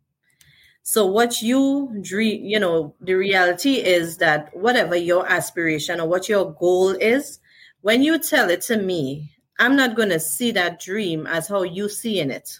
So 0.84 1.06
what 1.06 1.42
you 1.42 2.00
dream, 2.02 2.44
you 2.44 2.60
know, 2.60 2.96
the 3.00 3.14
reality 3.14 3.76
is 3.76 4.18
that 4.18 4.56
whatever 4.56 4.96
your 4.96 5.30
aspiration 5.30 6.00
or 6.00 6.08
what 6.08 6.28
your 6.28 6.54
goal 6.54 6.92
is, 6.92 7.40
when 7.82 8.02
you 8.02 8.18
tell 8.20 8.50
it 8.50 8.62
to 8.64 8.78
me, 8.78 9.32
I'm 9.60 9.76
not 9.76 9.96
going 9.96 10.10
to 10.10 10.20
see 10.20 10.52
that 10.52 10.80
dream 10.80 11.28
as 11.28 11.48
how 11.48 11.64
you 11.64 11.90
see 11.90 12.20
in 12.20 12.32
it. 12.32 12.60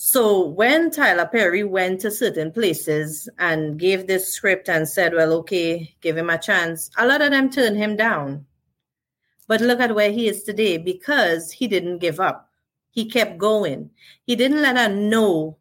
So 0.00 0.46
when 0.46 0.92
Tyler 0.92 1.26
Perry 1.26 1.64
went 1.64 2.00
to 2.02 2.10
certain 2.12 2.52
places 2.52 3.28
and 3.38 3.78
gave 3.78 4.06
this 4.06 4.32
script 4.32 4.68
and 4.68 4.88
said, 4.88 5.12
well, 5.12 5.32
okay, 5.40 5.96
give 6.00 6.16
him 6.16 6.30
a 6.30 6.38
chance, 6.38 6.88
a 6.96 7.04
lot 7.04 7.20
of 7.20 7.32
them 7.32 7.50
turned 7.50 7.76
him 7.76 7.96
down. 7.96 8.46
But 9.48 9.60
look 9.60 9.80
at 9.80 9.96
where 9.96 10.12
he 10.12 10.28
is 10.28 10.44
today 10.44 10.78
because 10.78 11.50
he 11.50 11.66
didn't 11.66 11.98
give 11.98 12.20
up. 12.20 12.48
He 12.90 13.06
kept 13.06 13.38
going. 13.38 13.90
He 14.24 14.36
didn't 14.36 14.62
let 14.62 14.76
a 14.76 14.94
no 14.94 15.57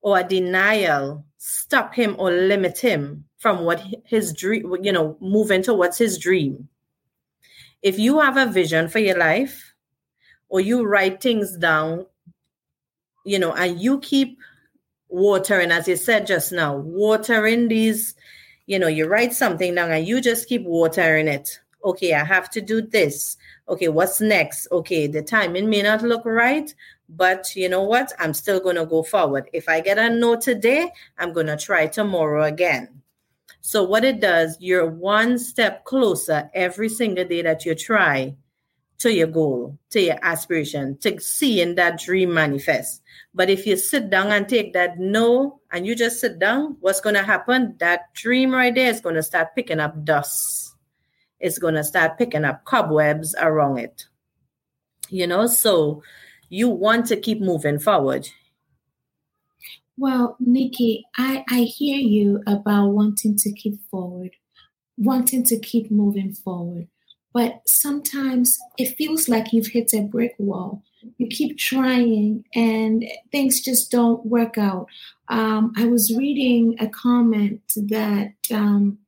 or 0.00 0.18
a 0.18 0.24
denial 0.24 1.24
stop 1.38 1.94
him 1.94 2.16
or 2.18 2.30
limit 2.30 2.78
him 2.78 3.24
from 3.38 3.64
what 3.64 3.82
his 4.04 4.32
dream, 4.32 4.76
you 4.82 4.92
know, 4.92 5.16
moving 5.20 5.62
towards 5.62 5.98
his 5.98 6.18
dream. 6.18 6.68
If 7.82 7.98
you 7.98 8.20
have 8.20 8.36
a 8.36 8.46
vision 8.46 8.88
for 8.88 8.98
your 8.98 9.18
life 9.18 9.74
or 10.48 10.60
you 10.60 10.84
write 10.84 11.20
things 11.20 11.56
down 11.56 12.06
you 13.26 13.40
know, 13.40 13.52
and 13.52 13.80
you 13.80 13.98
keep 13.98 14.38
watering, 15.08 15.72
as 15.72 15.88
you 15.88 15.96
said 15.96 16.26
just 16.26 16.52
now, 16.52 16.76
watering 16.76 17.68
these, 17.68 18.14
you 18.66 18.78
know, 18.78 18.86
you 18.86 19.06
write 19.06 19.34
something 19.34 19.74
down 19.74 19.90
and 19.90 20.06
you 20.06 20.20
just 20.20 20.48
keep 20.48 20.62
watering 20.64 21.26
it. 21.26 21.60
Okay, 21.84 22.14
I 22.14 22.24
have 22.24 22.48
to 22.50 22.60
do 22.60 22.80
this. 22.80 23.36
Okay, 23.68 23.88
what's 23.88 24.20
next? 24.20 24.68
Okay, 24.70 25.08
the 25.08 25.22
timing 25.22 25.68
may 25.68 25.82
not 25.82 26.02
look 26.02 26.24
right, 26.24 26.72
but 27.08 27.54
you 27.54 27.68
know 27.68 27.82
what? 27.82 28.12
I'm 28.18 28.34
still 28.34 28.60
going 28.60 28.76
to 28.76 28.86
go 28.86 29.02
forward. 29.02 29.48
If 29.52 29.68
I 29.68 29.80
get 29.80 29.98
a 29.98 30.10
no 30.10 30.36
today, 30.36 30.90
I'm 31.18 31.32
going 31.32 31.46
to 31.46 31.56
try 31.56 31.86
tomorrow 31.86 32.44
again. 32.44 33.02
So, 33.60 33.82
what 33.82 34.04
it 34.04 34.20
does, 34.20 34.56
you're 34.60 34.88
one 34.88 35.38
step 35.38 35.84
closer 35.84 36.50
every 36.54 36.88
single 36.88 37.24
day 37.24 37.42
that 37.42 37.64
you 37.64 37.74
try 37.74 38.36
to 38.98 39.12
your 39.12 39.26
goal, 39.26 39.78
to 39.90 40.00
your 40.00 40.18
aspiration, 40.22 40.96
to 40.98 41.20
seeing 41.20 41.74
that 41.74 41.98
dream 41.98 42.32
manifest. 42.32 43.02
But 43.34 43.50
if 43.50 43.66
you 43.66 43.76
sit 43.76 44.08
down 44.08 44.32
and 44.32 44.48
take 44.48 44.72
that 44.72 44.98
no 44.98 45.60
and 45.70 45.86
you 45.86 45.94
just 45.94 46.20
sit 46.20 46.38
down, 46.38 46.76
what's 46.80 47.00
going 47.00 47.16
to 47.16 47.22
happen? 47.22 47.76
That 47.78 48.14
dream 48.14 48.52
right 48.52 48.74
there 48.74 48.90
is 48.90 49.00
going 49.00 49.16
to 49.16 49.22
start 49.22 49.54
picking 49.54 49.80
up 49.80 50.04
dust. 50.04 50.74
It's 51.38 51.58
going 51.58 51.74
to 51.74 51.84
start 51.84 52.16
picking 52.16 52.44
up 52.44 52.64
cobwebs 52.64 53.34
around 53.38 53.78
it. 53.78 54.06
You 55.10 55.26
know, 55.26 55.46
so 55.46 56.02
you 56.48 56.68
want 56.68 57.06
to 57.06 57.16
keep 57.16 57.40
moving 57.40 57.78
forward. 57.78 58.28
Well, 59.98 60.36
Nikki, 60.38 61.06
I, 61.16 61.44
I 61.48 61.60
hear 61.60 61.96
you 61.96 62.42
about 62.46 62.88
wanting 62.88 63.36
to 63.38 63.52
keep 63.52 63.80
forward, 63.90 64.32
wanting 64.98 65.44
to 65.44 65.58
keep 65.58 65.90
moving 65.90 66.32
forward. 66.34 66.88
But 67.32 67.62
sometimes 67.66 68.58
it 68.78 68.96
feels 68.96 69.28
like 69.28 69.52
you've 69.52 69.68
hit 69.68 69.92
a 69.94 70.00
brick 70.00 70.34
wall. 70.38 70.82
You 71.18 71.28
keep 71.28 71.58
trying 71.58 72.44
and 72.54 73.04
things 73.30 73.60
just 73.60 73.90
don't 73.90 74.24
work 74.24 74.58
out. 74.58 74.86
Um, 75.28 75.72
I 75.76 75.86
was 75.86 76.14
reading 76.16 76.76
a 76.80 76.88
comment 76.88 77.60
that 77.76 78.32
um, 78.52 78.98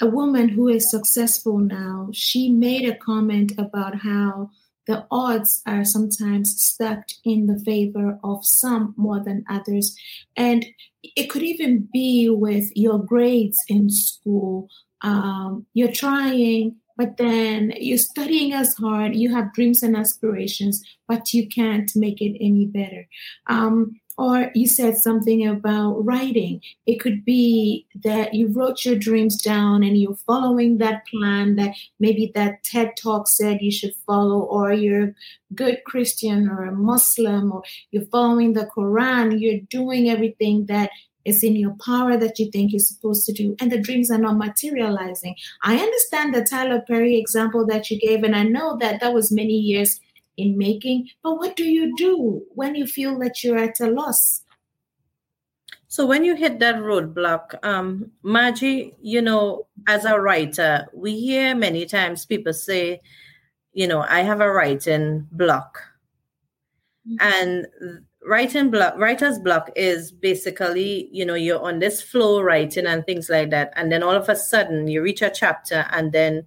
a 0.00 0.06
woman 0.06 0.48
who 0.48 0.68
is 0.68 0.90
successful 0.90 1.58
now, 1.58 2.10
she 2.12 2.50
made 2.50 2.88
a 2.88 2.96
comment 2.96 3.52
about 3.58 3.96
how 3.96 4.50
the 4.90 5.06
odds 5.12 5.62
are 5.66 5.84
sometimes 5.84 6.60
stacked 6.60 7.14
in 7.24 7.46
the 7.46 7.60
favor 7.60 8.18
of 8.24 8.44
some 8.44 8.92
more 8.96 9.22
than 9.22 9.44
others. 9.48 9.96
And 10.36 10.66
it 11.04 11.30
could 11.30 11.44
even 11.44 11.88
be 11.92 12.28
with 12.28 12.72
your 12.74 12.98
grades 12.98 13.56
in 13.68 13.88
school. 13.88 14.68
Um, 15.02 15.64
you're 15.74 15.92
trying, 15.92 16.74
but 16.96 17.18
then 17.18 17.72
you're 17.76 17.98
studying 17.98 18.52
as 18.52 18.74
hard, 18.74 19.14
you 19.14 19.32
have 19.32 19.54
dreams 19.54 19.84
and 19.84 19.96
aspirations, 19.96 20.82
but 21.06 21.32
you 21.32 21.48
can't 21.48 21.90
make 21.94 22.20
it 22.20 22.36
any 22.40 22.66
better. 22.66 23.06
Um, 23.46 24.00
or 24.18 24.50
you 24.54 24.66
said 24.66 24.96
something 24.96 25.46
about 25.46 26.04
writing. 26.04 26.60
It 26.86 27.00
could 27.00 27.24
be 27.24 27.86
that 28.02 28.34
you 28.34 28.48
wrote 28.48 28.84
your 28.84 28.96
dreams 28.96 29.40
down 29.40 29.82
and 29.82 29.96
you're 29.96 30.14
following 30.14 30.78
that 30.78 31.06
plan 31.06 31.56
that 31.56 31.74
maybe 31.98 32.30
that 32.34 32.62
TED 32.64 32.96
talk 32.96 33.28
said 33.28 33.62
you 33.62 33.72
should 33.72 33.94
follow, 34.06 34.40
or 34.40 34.72
you're 34.72 35.08
a 35.08 35.14
good 35.54 35.78
Christian 35.86 36.48
or 36.48 36.64
a 36.64 36.72
Muslim, 36.72 37.52
or 37.52 37.62
you're 37.90 38.06
following 38.06 38.52
the 38.52 38.68
Quran, 38.76 39.40
you're 39.40 39.60
doing 39.68 40.10
everything 40.10 40.66
that 40.66 40.90
is 41.24 41.44
in 41.44 41.54
your 41.54 41.76
power 41.84 42.16
that 42.16 42.38
you 42.38 42.50
think 42.50 42.72
you're 42.72 42.80
supposed 42.80 43.26
to 43.26 43.32
do, 43.32 43.54
and 43.60 43.70
the 43.70 43.80
dreams 43.80 44.10
are 44.10 44.18
not 44.18 44.38
materializing. 44.38 45.34
I 45.62 45.76
understand 45.76 46.34
the 46.34 46.42
Tyler 46.42 46.82
Perry 46.86 47.18
example 47.18 47.66
that 47.66 47.90
you 47.90 47.98
gave, 47.98 48.22
and 48.22 48.34
I 48.34 48.42
know 48.42 48.78
that 48.78 49.00
that 49.00 49.12
was 49.12 49.30
many 49.30 49.52
years 49.52 50.00
in 50.40 50.56
making, 50.56 51.08
but 51.22 51.36
what 51.36 51.56
do 51.56 51.64
you 51.64 51.94
do 51.96 52.42
when 52.54 52.74
you 52.74 52.86
feel 52.86 53.18
that 53.18 53.42
you're 53.42 53.58
at 53.58 53.80
a 53.80 53.86
loss? 53.86 54.42
So 55.88 56.06
when 56.06 56.24
you 56.24 56.36
hit 56.36 56.60
that 56.60 56.76
roadblock, 56.76 57.64
um, 57.64 58.12
Margie, 58.22 58.94
you 59.02 59.20
know, 59.20 59.66
as 59.88 60.04
a 60.04 60.20
writer, 60.20 60.86
we 60.94 61.18
hear 61.18 61.54
many 61.54 61.84
times 61.84 62.24
people 62.24 62.52
say, 62.52 63.00
you 63.72 63.88
know, 63.88 64.02
I 64.08 64.20
have 64.20 64.40
a 64.40 64.52
writing 64.52 65.26
block. 65.32 65.82
Mm-hmm. 67.08 67.16
And 67.20 67.66
writing 68.22 68.70
block 68.70 68.94
writer's 68.98 69.38
block 69.38 69.70
is 69.76 70.12
basically 70.12 71.08
you 71.10 71.24
know 71.24 71.34
you're 71.34 71.62
on 71.62 71.78
this 71.78 72.02
flow 72.02 72.42
writing 72.42 72.86
and 72.86 73.06
things 73.06 73.30
like 73.30 73.48
that 73.50 73.72
and 73.76 73.90
then 73.90 74.02
all 74.02 74.14
of 74.14 74.28
a 74.28 74.36
sudden 74.36 74.86
you 74.88 75.00
reach 75.00 75.22
a 75.22 75.30
chapter 75.30 75.86
and 75.90 76.12
then 76.12 76.46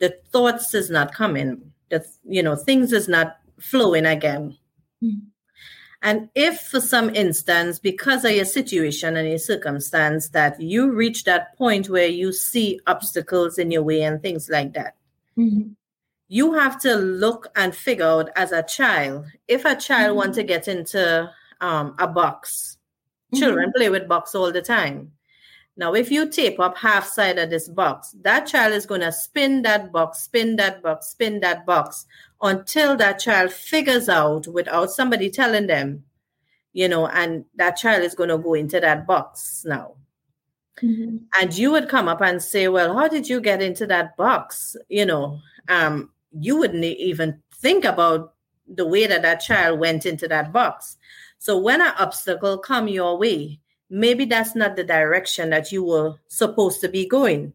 the 0.00 0.10
thoughts 0.32 0.74
is 0.74 0.90
not 0.90 1.14
coming 1.14 1.72
the 1.90 2.04
you 2.24 2.42
know 2.42 2.56
things 2.56 2.92
is 2.92 3.08
not 3.08 3.38
flowing 3.58 4.06
again 4.06 4.56
mm-hmm. 5.02 5.18
and 6.02 6.28
if 6.34 6.60
for 6.60 6.80
some 6.80 7.14
instance 7.14 7.78
because 7.78 8.24
of 8.24 8.32
your 8.32 8.44
situation 8.44 9.16
and 9.16 9.28
your 9.28 9.38
circumstance 9.38 10.28
that 10.30 10.60
you 10.60 10.92
reach 10.92 11.24
that 11.24 11.56
point 11.56 11.88
where 11.88 12.08
you 12.08 12.32
see 12.32 12.80
obstacles 12.86 13.58
in 13.58 13.70
your 13.70 13.82
way 13.82 14.02
and 14.02 14.22
things 14.22 14.48
like 14.48 14.72
that 14.74 14.96
mm-hmm 15.38 15.72
you 16.28 16.54
have 16.54 16.80
to 16.80 16.96
look 16.96 17.48
and 17.56 17.74
figure 17.74 18.04
out 18.04 18.30
as 18.36 18.52
a 18.52 18.62
child 18.62 19.26
if 19.48 19.64
a 19.64 19.76
child 19.76 20.10
mm-hmm. 20.10 20.16
want 20.16 20.34
to 20.34 20.42
get 20.42 20.68
into 20.68 21.30
um, 21.60 21.94
a 21.98 22.06
box 22.06 22.78
mm-hmm. 23.32 23.40
children 23.40 23.72
play 23.76 23.88
with 23.88 24.08
box 24.08 24.34
all 24.34 24.52
the 24.52 24.62
time 24.62 25.12
now 25.76 25.94
if 25.94 26.10
you 26.10 26.28
tape 26.28 26.58
up 26.60 26.76
half 26.76 27.06
side 27.06 27.38
of 27.38 27.50
this 27.50 27.68
box 27.68 28.14
that 28.22 28.46
child 28.46 28.72
is 28.72 28.86
going 28.86 29.00
to 29.00 29.12
spin 29.12 29.62
that 29.62 29.92
box 29.92 30.20
spin 30.20 30.56
that 30.56 30.82
box 30.82 31.08
spin 31.08 31.40
that 31.40 31.64
box 31.66 32.06
until 32.42 32.96
that 32.96 33.18
child 33.18 33.50
figures 33.50 34.08
out 34.08 34.46
without 34.48 34.90
somebody 34.90 35.30
telling 35.30 35.66
them 35.66 36.02
you 36.72 36.88
know 36.88 37.06
and 37.08 37.44
that 37.56 37.76
child 37.76 38.02
is 38.02 38.14
going 38.14 38.30
to 38.30 38.38
go 38.38 38.54
into 38.54 38.80
that 38.80 39.06
box 39.06 39.64
now 39.66 39.94
mm-hmm. 40.82 41.16
and 41.40 41.56
you 41.56 41.70
would 41.70 41.88
come 41.88 42.08
up 42.08 42.20
and 42.20 42.42
say 42.42 42.68
well 42.68 42.96
how 42.96 43.08
did 43.08 43.28
you 43.28 43.40
get 43.40 43.62
into 43.62 43.86
that 43.86 44.16
box 44.16 44.76
you 44.88 45.04
know 45.04 45.38
um 45.68 46.10
you 46.38 46.56
wouldn't 46.56 46.84
even 46.84 47.40
think 47.54 47.84
about 47.84 48.34
the 48.68 48.86
way 48.86 49.06
that 49.06 49.22
that 49.22 49.40
child 49.40 49.78
went 49.78 50.06
into 50.06 50.28
that 50.28 50.52
box. 50.52 50.96
So 51.38 51.58
when 51.58 51.80
an 51.80 51.94
obstacle 51.98 52.58
come 52.58 52.88
your 52.88 53.18
way, 53.18 53.60
maybe 53.90 54.24
that's 54.24 54.54
not 54.54 54.76
the 54.76 54.84
direction 54.84 55.50
that 55.50 55.72
you 55.72 55.84
were 55.84 56.14
supposed 56.28 56.80
to 56.80 56.88
be 56.88 57.06
going. 57.06 57.52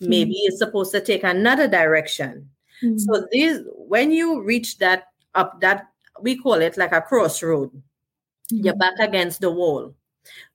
Maybe 0.00 0.30
mm-hmm. 0.30 0.38
you're 0.42 0.56
supposed 0.56 0.92
to 0.92 1.00
take 1.00 1.24
another 1.24 1.68
direction. 1.68 2.48
Mm-hmm. 2.82 2.98
So 2.98 3.26
these 3.30 3.60
when 3.66 4.12
you 4.12 4.42
reach 4.42 4.78
that 4.78 5.08
up 5.34 5.60
that 5.60 5.88
we 6.20 6.36
call 6.36 6.54
it 6.54 6.76
like 6.76 6.92
a 6.92 7.00
crossroad, 7.00 7.70
mm-hmm. 7.70 8.64
you're 8.64 8.76
back 8.76 8.98
against 8.98 9.40
the 9.40 9.50
wall. 9.50 9.94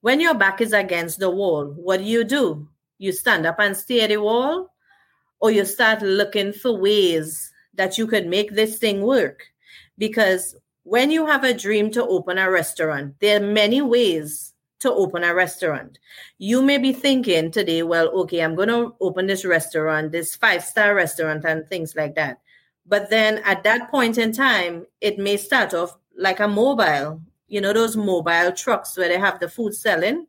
When 0.01 0.19
your 0.19 0.34
back 0.34 0.62
is 0.62 0.73
against 0.73 1.19
the 1.19 1.29
wall, 1.29 1.65
what 1.75 1.97
do 1.97 2.03
you 2.03 2.23
do? 2.23 2.67
You 2.97 3.12
stand 3.12 3.45
up 3.45 3.60
and 3.60 3.75
stare 3.75 4.03
at 4.03 4.10
the 4.10 4.17
wall, 4.17 4.73
or 5.39 5.51
you 5.51 5.65
start 5.65 6.01
looking 6.01 6.53
for 6.53 6.77
ways 6.77 7.51
that 7.75 7.97
you 7.97 8.05
could 8.05 8.27
make 8.27 8.53
this 8.53 8.77
thing 8.77 9.01
work. 9.01 9.47
Because 9.97 10.55
when 10.84 11.12
you 11.12 11.25
have 11.25 11.43
a 11.43 11.53
dream 11.53 11.91
to 11.91 12.05
open 12.05 12.38
a 12.38 12.49
restaurant, 12.49 13.15
there 13.19 13.38
are 13.38 13.45
many 13.45 13.81
ways 13.81 14.51
to 14.82 14.91
open 14.94 15.24
a 15.24 15.34
restaurant. 15.34 16.00
You 16.38 16.62
may 16.62 16.78
be 16.78 16.91
thinking 16.91 17.52
today, 17.52 17.84
well, 17.84 18.10
okay, 18.10 18.41
I'm 18.41 18.56
going 18.56 18.70
to 18.70 18.94
open 19.00 19.28
this 19.28 19.46
restaurant, 19.46 20.12
this 20.12 20.36
five 20.36 20.63
star 20.63 20.94
restaurant, 20.94 21.46
and 21.46 21.67
things 21.67 21.96
like 21.96 22.15
that. 22.15 22.39
But 22.86 23.10
then 23.10 23.39
at 23.46 23.63
that 23.63 23.89
point 23.89 24.17
in 24.17 24.32
time, 24.32 24.86
it 25.00 25.17
may 25.17 25.38
start 25.38 25.74
off 25.74 25.98
like 26.17 26.39
a 26.39 26.48
mobile, 26.48 27.22
you 27.48 27.62
know, 27.62 27.74
those 27.74 27.96
mobile 27.96 28.52
trucks 28.52 28.98
where 28.98 29.08
they 29.08 29.20
have 29.20 29.39
the 29.39 29.50
food 29.50 29.74
selling. 29.74 30.28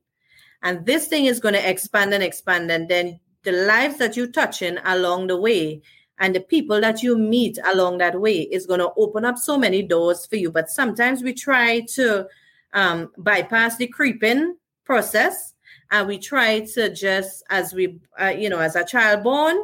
And 0.63 0.87
this 0.87 1.09
thing 1.09 1.25
is 1.25 1.41
going 1.41 1.55
to 1.55 1.69
expand 1.69 2.15
and 2.15 2.23
expand. 2.23 2.71
And 2.71 2.89
then 2.89 3.19
the 3.43 3.53
lives 3.53 3.97
that 3.99 4.17
you're 4.17 4.29
touching 4.29 4.79
along 4.85 5.27
the 5.27 5.41
way 5.41 5.83
and 6.19 6.35
the 6.35 6.41
people 6.41 6.81
that 6.81 7.03
you 7.03 7.19
meet 7.19 7.59
along 7.65 7.99
that 7.99 8.21
way 8.21 8.43
is 8.43 8.67
going 8.67 8.79
to 8.81 8.93
open 8.97 9.25
up 9.25 9.39
so 9.39 9.59
many 9.59 9.83
doors 9.83 10.27
for 10.27 10.37
you. 10.37 10.53
But 10.53 10.71
sometimes 10.71 11.23
we 11.23 11.33
try 11.33 11.81
to 11.95 12.29
um, 12.73 13.11
bypass 13.19 13.77
the 13.77 13.87
creeping 13.87 14.57
process 14.85 15.55
and 15.91 16.09
we 16.09 16.19
try 16.19 16.61
to 16.61 16.93
just, 16.93 17.45
as 17.51 17.75
we, 17.75 18.01
uh, 18.21 18.29
you 18.29 18.49
know, 18.49 18.59
as 18.59 18.77
a 18.77 18.85
child 18.85 19.23
born, 19.23 19.59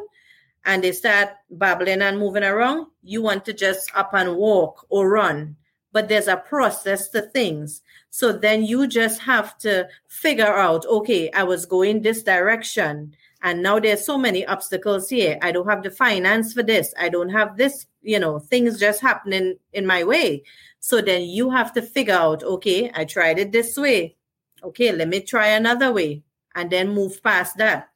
and 0.65 0.83
they 0.83 0.91
start 0.91 1.29
babbling 1.49 2.01
and 2.01 2.19
moving 2.19 2.43
around, 2.43 2.87
you 3.01 3.21
want 3.21 3.45
to 3.45 3.53
just 3.53 3.89
up 3.95 4.13
and 4.13 4.35
walk 4.35 4.85
or 4.89 5.09
run. 5.09 5.55
But 5.91 6.07
there's 6.07 6.27
a 6.27 6.37
process 6.37 7.09
to 7.09 7.21
things. 7.21 7.81
So 8.11 8.31
then 8.31 8.63
you 8.63 8.87
just 8.87 9.21
have 9.21 9.57
to 9.59 9.87
figure 10.07 10.45
out, 10.45 10.85
okay, 10.85 11.31
I 11.31 11.43
was 11.43 11.65
going 11.65 12.01
this 12.01 12.21
direction. 12.21 13.15
And 13.41 13.63
now 13.63 13.79
there's 13.79 14.05
so 14.05 14.17
many 14.17 14.45
obstacles 14.45 15.09
here. 15.09 15.39
I 15.41 15.51
don't 15.51 15.67
have 15.67 15.81
the 15.81 15.89
finance 15.89 16.53
for 16.53 16.61
this. 16.61 16.93
I 16.99 17.09
don't 17.09 17.29
have 17.29 17.57
this, 17.57 17.87
you 18.03 18.19
know, 18.19 18.37
things 18.37 18.79
just 18.79 19.01
happening 19.01 19.55
in 19.73 19.87
my 19.87 20.03
way. 20.03 20.43
So 20.79 21.01
then 21.01 21.23
you 21.23 21.49
have 21.51 21.73
to 21.73 21.81
figure 21.81 22.13
out, 22.13 22.43
okay, 22.43 22.91
I 22.93 23.05
tried 23.05 23.39
it 23.39 23.51
this 23.51 23.75
way. 23.77 24.15
Okay, 24.63 24.91
let 24.91 25.07
me 25.07 25.21
try 25.21 25.47
another 25.47 25.91
way 25.91 26.23
and 26.55 26.69
then 26.69 26.89
move 26.89 27.21
past 27.23 27.57
that. 27.57 27.89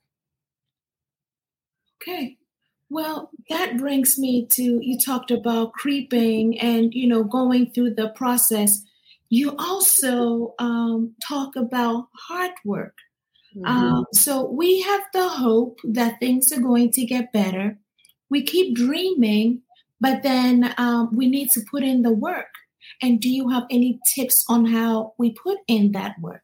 Okay. 2.02 2.38
Well, 2.90 3.32
that 3.50 3.78
brings 3.78 4.20
me 4.20 4.46
to 4.52 4.80
you 4.82 5.00
talked 5.00 5.32
about 5.32 5.74
creeping 5.74 6.60
and 6.60 6.94
you 6.94 7.08
know 7.08 7.24
going 7.24 7.72
through 7.72 7.96
the 7.96 8.10
process. 8.10 8.84
You 9.30 9.56
also 9.58 10.54
um, 10.60 11.16
talk 11.28 11.56
about 11.56 12.10
hard 12.14 12.52
work. 12.64 12.96
Mm-hmm. 13.56 13.66
Um, 13.66 14.06
so 14.14 14.46
we 14.46 14.82
have 14.82 15.02
the 15.12 15.28
hope 15.28 15.80
that 15.86 16.20
things 16.20 16.52
are 16.52 16.62
going 16.62 16.92
to 16.92 17.06
get 17.06 17.34
better. 17.34 17.78
We 18.30 18.44
keep 18.44 18.76
dreaming, 18.76 19.62
but 20.00 20.22
then 20.22 20.74
um, 20.78 21.16
we 21.16 21.28
need 21.28 21.50
to 21.52 21.62
put 21.62 21.84
in 21.84 22.04
the 22.04 22.14
work. 22.14 22.54
And 23.02 23.20
do 23.20 23.30
you 23.30 23.50
have 23.50 23.64
any 23.70 24.00
tips 24.16 24.46
on 24.50 24.66
how 24.66 25.14
we 25.18 25.34
put 25.34 25.58
in 25.68 25.92
that 25.92 26.20
work? 26.20 26.44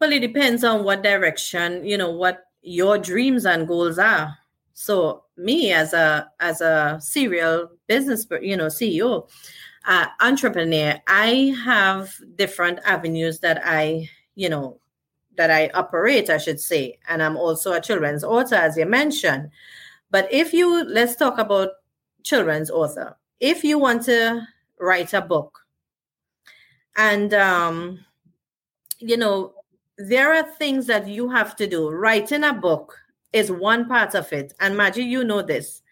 Well, 0.00 0.12
it 0.12 0.20
depends 0.20 0.62
on 0.64 0.84
what 0.84 1.02
direction, 1.02 1.84
you 1.84 1.98
know, 1.98 2.10
what 2.10 2.40
your 2.62 2.98
dreams 2.98 3.44
and 3.46 3.66
goals 3.66 3.98
are. 3.98 4.36
So 4.74 5.24
me 5.36 5.72
as 5.72 5.92
a 5.92 6.30
as 6.38 6.60
a 6.60 6.98
serial 7.00 7.70
business, 7.88 8.26
you 8.40 8.56
know, 8.56 8.66
CEO, 8.66 9.28
uh, 9.86 10.06
entrepreneur, 10.20 11.00
I 11.08 11.54
have 11.64 12.14
different 12.36 12.78
avenues 12.84 13.40
that 13.40 13.60
I, 13.64 14.08
you 14.36 14.48
know, 14.48 14.78
that 15.36 15.50
I 15.50 15.70
operate, 15.74 16.30
I 16.30 16.38
should 16.38 16.60
say, 16.60 16.98
and 17.08 17.22
I'm 17.22 17.36
also 17.36 17.72
a 17.72 17.80
children's 17.80 18.22
author, 18.22 18.54
as 18.54 18.76
you 18.76 18.86
mentioned. 18.86 19.50
But 20.10 20.32
if 20.32 20.52
you 20.52 20.84
let's 20.84 21.16
talk 21.16 21.38
about 21.38 21.70
children's 22.28 22.70
author. 22.70 23.16
If 23.40 23.64
you 23.64 23.78
want 23.78 24.04
to 24.04 24.46
write 24.80 25.12
a 25.14 25.20
book, 25.20 25.58
and 26.96 27.32
um, 27.34 28.00
you 28.98 29.16
know, 29.16 29.54
there 29.96 30.34
are 30.34 30.42
things 30.42 30.86
that 30.86 31.06
you 31.08 31.28
have 31.30 31.56
to 31.56 31.66
do. 31.66 31.90
Writing 31.90 32.44
a 32.44 32.52
book 32.52 32.96
is 33.32 33.50
one 33.50 33.88
part 33.88 34.14
of 34.14 34.32
it. 34.32 34.52
And 34.60 34.76
Maggie, 34.76 35.04
you 35.04 35.24
know 35.24 35.42
this. 35.42 35.82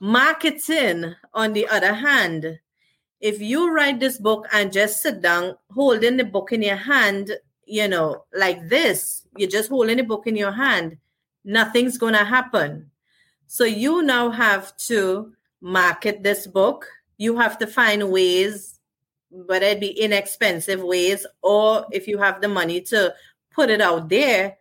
Marketing, 0.00 1.14
on 1.34 1.52
the 1.52 1.68
other 1.68 1.94
hand, 1.94 2.58
if 3.20 3.40
you 3.40 3.70
write 3.70 4.00
this 4.00 4.18
book 4.18 4.46
and 4.52 4.72
just 4.72 5.02
sit 5.02 5.20
down 5.20 5.56
holding 5.74 6.16
the 6.16 6.24
book 6.24 6.52
in 6.52 6.62
your 6.62 6.76
hand, 6.76 7.32
you 7.66 7.86
know, 7.86 8.24
like 8.34 8.68
this, 8.68 9.26
you're 9.36 9.50
just 9.50 9.68
holding 9.68 9.98
the 9.98 10.02
book 10.02 10.26
in 10.26 10.36
your 10.36 10.52
hand, 10.52 10.96
nothing's 11.44 11.98
going 11.98 12.14
to 12.14 12.24
happen. 12.24 12.90
So 13.46 13.64
you 13.64 14.02
now 14.02 14.30
have 14.30 14.76
to 14.88 15.32
market 15.60 16.22
this 16.22 16.46
book. 16.46 16.86
You 17.20 17.36
have 17.36 17.58
to 17.58 17.66
find 17.66 18.10
ways, 18.10 18.80
but 19.30 19.62
it'd 19.62 19.78
be 19.78 19.90
inexpensive 19.90 20.82
ways 20.82 21.26
or 21.42 21.84
if 21.92 22.08
you 22.08 22.16
have 22.16 22.40
the 22.40 22.48
money 22.48 22.80
to 22.80 23.14
put 23.50 23.68
it 23.68 23.82
out 23.82 24.08
there, 24.08 24.56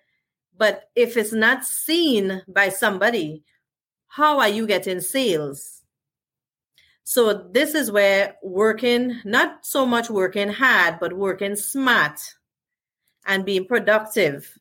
but 0.58 0.90
if 0.94 1.16
it's 1.16 1.32
not 1.32 1.64
seen 1.64 2.42
by 2.50 2.68
somebody, 2.68 3.44
how 4.10 4.40
are 4.42 4.50
you 4.50 4.68
getting 4.68 5.00
sales? 5.00 5.84
So 7.06 7.32
this 7.50 7.76
is 7.76 7.94
where 7.94 8.36
working, 8.44 9.22
not 9.24 9.66
so 9.66 9.86
much 9.86 10.10
working 10.10 10.50
hard, 10.50 11.00
but 11.00 11.14
working 11.14 11.56
smart 11.56 12.20
and 13.26 13.46
being 13.46 13.68
productive. 13.68 14.54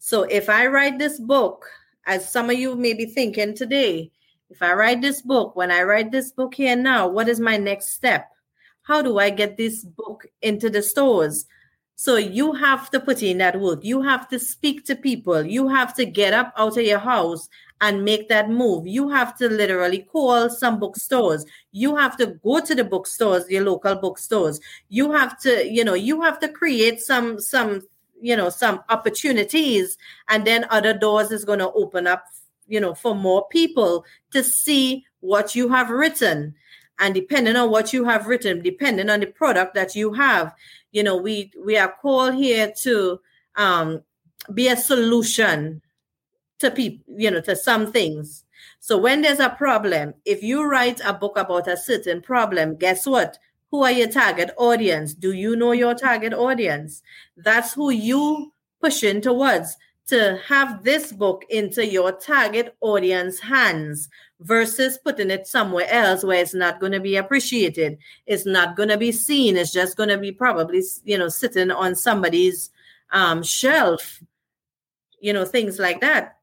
So 0.00 0.24
if 0.24 0.48
I 0.48 0.66
write 0.66 0.98
this 0.98 1.20
book, 1.20 1.66
as 2.04 2.28
some 2.28 2.50
of 2.50 2.58
you 2.58 2.74
may 2.74 2.94
be 2.94 3.06
thinking 3.06 3.54
today, 3.54 4.10
if 4.54 4.62
I 4.62 4.72
write 4.72 5.00
this 5.00 5.20
book, 5.20 5.56
when 5.56 5.72
I 5.72 5.82
write 5.82 6.12
this 6.12 6.30
book 6.30 6.54
here 6.54 6.76
now, 6.76 7.08
what 7.08 7.28
is 7.28 7.40
my 7.40 7.56
next 7.56 7.92
step? 7.92 8.30
How 8.82 9.02
do 9.02 9.18
I 9.18 9.30
get 9.30 9.56
this 9.56 9.84
book 9.84 10.26
into 10.42 10.70
the 10.70 10.80
stores? 10.80 11.46
So 11.96 12.16
you 12.16 12.52
have 12.52 12.88
to 12.90 13.00
put 13.00 13.20
in 13.20 13.38
that 13.38 13.60
work. 13.60 13.84
You 13.84 14.02
have 14.02 14.28
to 14.28 14.38
speak 14.38 14.84
to 14.86 14.94
people. 14.94 15.42
You 15.42 15.68
have 15.68 15.92
to 15.96 16.04
get 16.04 16.34
up 16.34 16.52
out 16.56 16.76
of 16.76 16.84
your 16.84 17.00
house 17.00 17.48
and 17.80 18.04
make 18.04 18.28
that 18.28 18.48
move. 18.48 18.86
You 18.86 19.08
have 19.08 19.36
to 19.38 19.48
literally 19.48 20.02
call 20.02 20.48
some 20.50 20.78
bookstores. 20.78 21.44
You 21.72 21.96
have 21.96 22.16
to 22.18 22.26
go 22.44 22.60
to 22.60 22.74
the 22.76 22.84
bookstores, 22.84 23.50
your 23.50 23.64
local 23.64 23.96
bookstores. 23.96 24.60
You 24.88 25.10
have 25.12 25.36
to, 25.40 25.68
you 25.68 25.84
know, 25.84 25.94
you 25.94 26.22
have 26.22 26.38
to 26.40 26.48
create 26.48 27.00
some 27.00 27.40
some, 27.40 27.82
you 28.20 28.36
know, 28.36 28.50
some 28.50 28.82
opportunities 28.88 29.98
and 30.28 30.46
then 30.46 30.66
other 30.70 30.94
doors 30.94 31.32
is 31.32 31.44
going 31.44 31.58
to 31.58 31.72
open 31.72 32.06
up, 32.06 32.24
you 32.66 32.80
know, 32.80 32.94
for 32.94 33.14
more 33.14 33.46
people 33.48 34.04
to 34.32 34.42
see 34.42 35.04
what 35.20 35.54
you 35.54 35.68
have 35.68 35.90
written. 35.90 36.54
And 36.98 37.14
depending 37.14 37.56
on 37.56 37.70
what 37.70 37.92
you 37.92 38.04
have 38.04 38.26
written, 38.26 38.62
depending 38.62 39.10
on 39.10 39.20
the 39.20 39.26
product 39.26 39.74
that 39.74 39.96
you 39.96 40.12
have, 40.12 40.54
you 40.94 41.02
know 41.02 41.16
we 41.16 41.50
we 41.62 41.76
are 41.76 41.92
called 42.00 42.34
here 42.34 42.72
to 42.82 43.20
um 43.56 44.00
be 44.54 44.68
a 44.68 44.76
solution 44.76 45.82
to 46.60 46.70
people 46.70 47.04
you 47.18 47.30
know 47.30 47.42
to 47.42 47.54
some 47.54 47.92
things. 47.92 48.44
So 48.80 48.96
when 48.96 49.22
there's 49.22 49.40
a 49.40 49.50
problem 49.50 50.14
if 50.24 50.42
you 50.42 50.62
write 50.64 51.00
a 51.04 51.12
book 51.12 51.36
about 51.36 51.68
a 51.68 51.76
certain 51.76 52.22
problem 52.22 52.76
guess 52.76 53.06
what? 53.06 53.38
Who 53.70 53.82
are 53.82 53.90
your 53.90 54.08
target 54.08 54.52
audience? 54.56 55.14
Do 55.14 55.32
you 55.32 55.56
know 55.56 55.72
your 55.72 55.94
target 55.94 56.32
audience? 56.32 57.02
That's 57.36 57.74
who 57.74 57.90
you 57.90 58.52
pushing 58.80 59.20
towards 59.20 59.76
to 60.08 60.38
have 60.46 60.84
this 60.84 61.12
book 61.12 61.44
into 61.48 61.86
your 61.86 62.12
target 62.12 62.76
audience 62.80 63.40
hands 63.40 64.08
versus 64.40 64.98
putting 65.02 65.30
it 65.30 65.46
somewhere 65.46 65.86
else 65.88 66.22
where 66.22 66.42
it's 66.42 66.54
not 66.54 66.78
going 66.78 66.92
to 66.92 67.00
be 67.00 67.16
appreciated. 67.16 67.96
It's 68.26 68.44
not 68.44 68.76
going 68.76 68.90
to 68.90 68.98
be 68.98 69.12
seen. 69.12 69.56
It's 69.56 69.72
just 69.72 69.96
going 69.96 70.10
to 70.10 70.18
be 70.18 70.32
probably 70.32 70.82
you 71.04 71.16
know 71.16 71.28
sitting 71.28 71.70
on 71.70 71.94
somebody's 71.94 72.70
um, 73.12 73.42
shelf 73.42 74.22
you 75.24 75.32
know 75.32 75.46
things 75.46 75.78
like 75.78 76.02
that. 76.02 76.36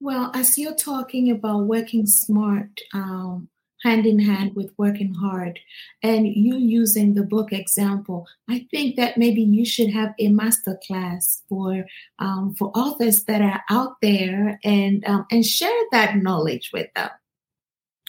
Well 0.00 0.30
as 0.34 0.56
you're 0.56 0.76
talking 0.76 1.30
about 1.32 1.64
working 1.64 2.06
smart 2.06 2.80
um, 2.92 3.48
hand 3.84 4.06
in 4.06 4.18
hand 4.18 4.54
with 4.56 4.72
working 4.78 5.14
hard 5.14 5.60
and 6.02 6.26
you 6.26 6.56
using 6.56 7.14
the 7.14 7.22
book 7.22 7.52
example 7.52 8.26
i 8.48 8.66
think 8.70 8.96
that 8.96 9.18
maybe 9.18 9.42
you 9.42 9.64
should 9.64 9.90
have 9.90 10.14
a 10.18 10.28
master 10.28 10.78
class 10.86 11.42
for 11.48 11.84
um, 12.18 12.54
for 12.54 12.70
authors 12.74 13.24
that 13.24 13.42
are 13.42 13.62
out 13.70 14.00
there 14.00 14.58
and 14.64 15.04
um, 15.06 15.26
and 15.30 15.44
share 15.44 15.82
that 15.92 16.16
knowledge 16.16 16.70
with 16.72 16.88
them. 16.94 17.10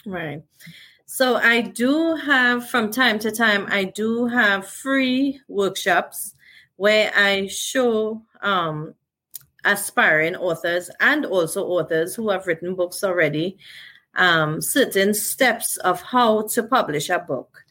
Right. 0.04 0.42
So 1.06 1.36
i 1.36 1.60
do 1.60 2.16
have 2.16 2.68
from 2.68 2.90
time 2.90 3.18
to 3.20 3.30
time 3.30 3.66
i 3.70 3.84
do 3.84 4.26
have 4.26 4.66
free 4.66 5.40
workshops 5.48 6.34
where 6.76 7.12
i 7.16 7.46
show 7.46 8.22
um, 8.42 8.94
aspiring 9.64 10.36
authors 10.36 10.90
and 11.00 11.24
also 11.26 11.64
authors 11.64 12.14
who 12.14 12.30
have 12.30 12.46
written 12.46 12.74
books 12.74 13.02
already 13.04 13.58
um, 14.16 14.60
certain 14.60 15.14
steps 15.14 15.76
of 15.78 16.02
how 16.02 16.42
to 16.48 16.62
publish 16.62 17.08
a 17.08 17.18
book. 17.18 17.64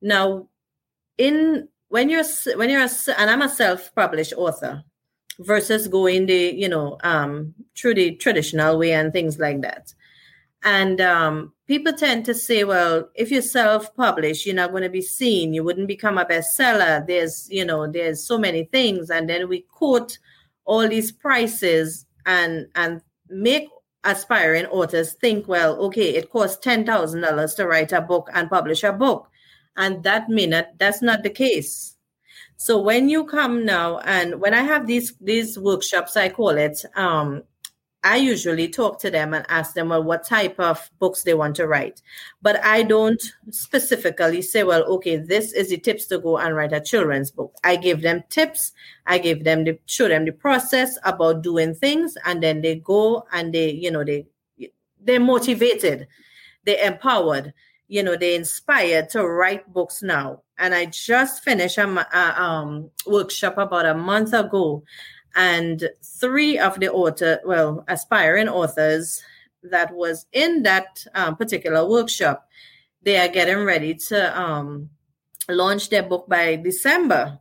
Now, 0.00 0.48
in 1.16 1.68
when 1.88 2.08
you're 2.08 2.24
when 2.56 2.70
you're 2.70 2.84
a, 2.84 2.90
and 3.18 3.30
I'm 3.30 3.42
a 3.42 3.48
self-published 3.48 4.34
author, 4.36 4.84
versus 5.40 5.88
going 5.88 6.26
the 6.26 6.54
you 6.56 6.68
know 6.68 6.98
um, 7.02 7.54
through 7.76 7.94
the 7.94 8.14
traditional 8.16 8.78
way 8.78 8.92
and 8.92 9.12
things 9.12 9.38
like 9.38 9.60
that. 9.62 9.92
And 10.64 11.00
um, 11.00 11.52
people 11.68 11.92
tend 11.92 12.24
to 12.24 12.34
say, 12.34 12.64
well, 12.64 13.08
if 13.14 13.30
you 13.30 13.40
self-publish, 13.40 14.44
you're 14.44 14.56
not 14.56 14.72
going 14.72 14.82
to 14.82 14.88
be 14.88 15.02
seen. 15.02 15.54
You 15.54 15.62
wouldn't 15.62 15.86
become 15.86 16.18
a 16.18 16.24
bestseller. 16.24 17.06
There's 17.06 17.48
you 17.50 17.64
know 17.64 17.86
there's 17.86 18.26
so 18.26 18.38
many 18.38 18.64
things, 18.64 19.10
and 19.10 19.28
then 19.28 19.48
we 19.48 19.60
quote 19.60 20.18
all 20.64 20.86
these 20.88 21.12
prices 21.12 22.06
and 22.26 22.66
and 22.74 23.00
make 23.28 23.68
aspiring 24.10 24.66
authors 24.66 25.12
think, 25.14 25.46
well, 25.48 25.76
okay, 25.86 26.16
it 26.16 26.30
costs 26.30 26.58
ten 26.58 26.84
thousand 26.84 27.20
dollars 27.20 27.54
to 27.54 27.66
write 27.66 27.92
a 27.92 28.00
book 28.00 28.28
and 28.34 28.48
publish 28.50 28.82
a 28.82 28.92
book, 28.92 29.28
and 29.76 30.02
that 30.02 30.28
minute 30.28 30.68
that's 30.78 31.02
not 31.02 31.22
the 31.22 31.30
case. 31.30 31.94
So 32.56 32.80
when 32.80 33.08
you 33.08 33.24
come 33.24 33.64
now, 33.64 33.98
and 33.98 34.40
when 34.40 34.54
I 34.54 34.62
have 34.62 34.86
these 34.86 35.14
these 35.20 35.58
workshops, 35.58 36.16
I 36.16 36.28
call 36.28 36.56
it, 36.58 36.84
um, 36.96 37.42
I 38.04 38.16
usually 38.16 38.68
talk 38.68 39.00
to 39.00 39.10
them 39.10 39.34
and 39.34 39.44
ask 39.48 39.74
them, 39.74 39.88
well, 39.88 40.02
what 40.02 40.24
type 40.24 40.58
of 40.60 40.88
books 40.98 41.24
they 41.24 41.34
want 41.34 41.56
to 41.56 41.66
write. 41.66 42.00
But 42.40 42.64
I 42.64 42.82
don't 42.82 43.20
specifically 43.50 44.40
say, 44.42 44.62
well, 44.62 44.84
okay, 44.84 45.16
this 45.16 45.52
is 45.52 45.70
the 45.70 45.78
tips 45.78 46.06
to 46.06 46.18
go 46.18 46.38
and 46.38 46.54
write 46.54 46.72
a 46.72 46.80
children's 46.80 47.30
book. 47.30 47.54
I 47.64 47.76
give 47.76 48.02
them 48.02 48.22
tips. 48.28 48.72
I 49.06 49.18
give 49.18 49.42
them 49.42 49.64
the 49.64 49.78
show 49.86 50.08
them 50.08 50.24
the 50.26 50.32
process 50.32 50.96
about 51.04 51.42
doing 51.42 51.74
things, 51.74 52.16
and 52.24 52.42
then 52.42 52.62
they 52.62 52.76
go 52.76 53.26
and 53.32 53.52
they, 53.52 53.70
you 53.70 53.90
know, 53.90 54.04
they 54.04 54.26
they're 55.00 55.20
motivated, 55.20 56.06
they're 56.64 56.86
empowered, 56.86 57.54
you 57.88 58.02
know, 58.02 58.16
they're 58.16 58.34
inspired 58.36 59.08
to 59.10 59.26
write 59.26 59.72
books 59.72 60.02
now 60.02 60.42
and 60.58 60.74
I 60.74 60.86
just 60.86 61.42
finished 61.44 61.78
a, 61.78 61.86
a 61.86 62.42
um, 62.42 62.90
workshop 63.06 63.58
about 63.58 63.86
a 63.86 63.94
month 63.94 64.32
ago, 64.32 64.82
and 65.38 65.88
three 66.02 66.58
of 66.58 66.80
the 66.80 66.90
author, 66.90 67.38
well, 67.44 67.84
aspiring 67.86 68.48
authors 68.48 69.22
that 69.62 69.94
was 69.94 70.26
in 70.32 70.64
that 70.64 71.06
um, 71.14 71.36
particular 71.36 71.88
workshop, 71.88 72.48
they 73.02 73.16
are 73.18 73.28
getting 73.32 73.64
ready 73.64 73.94
to 73.94 74.38
um, 74.38 74.90
launch 75.48 75.90
their 75.90 76.02
book 76.02 76.28
by 76.28 76.56
December. 76.56 77.38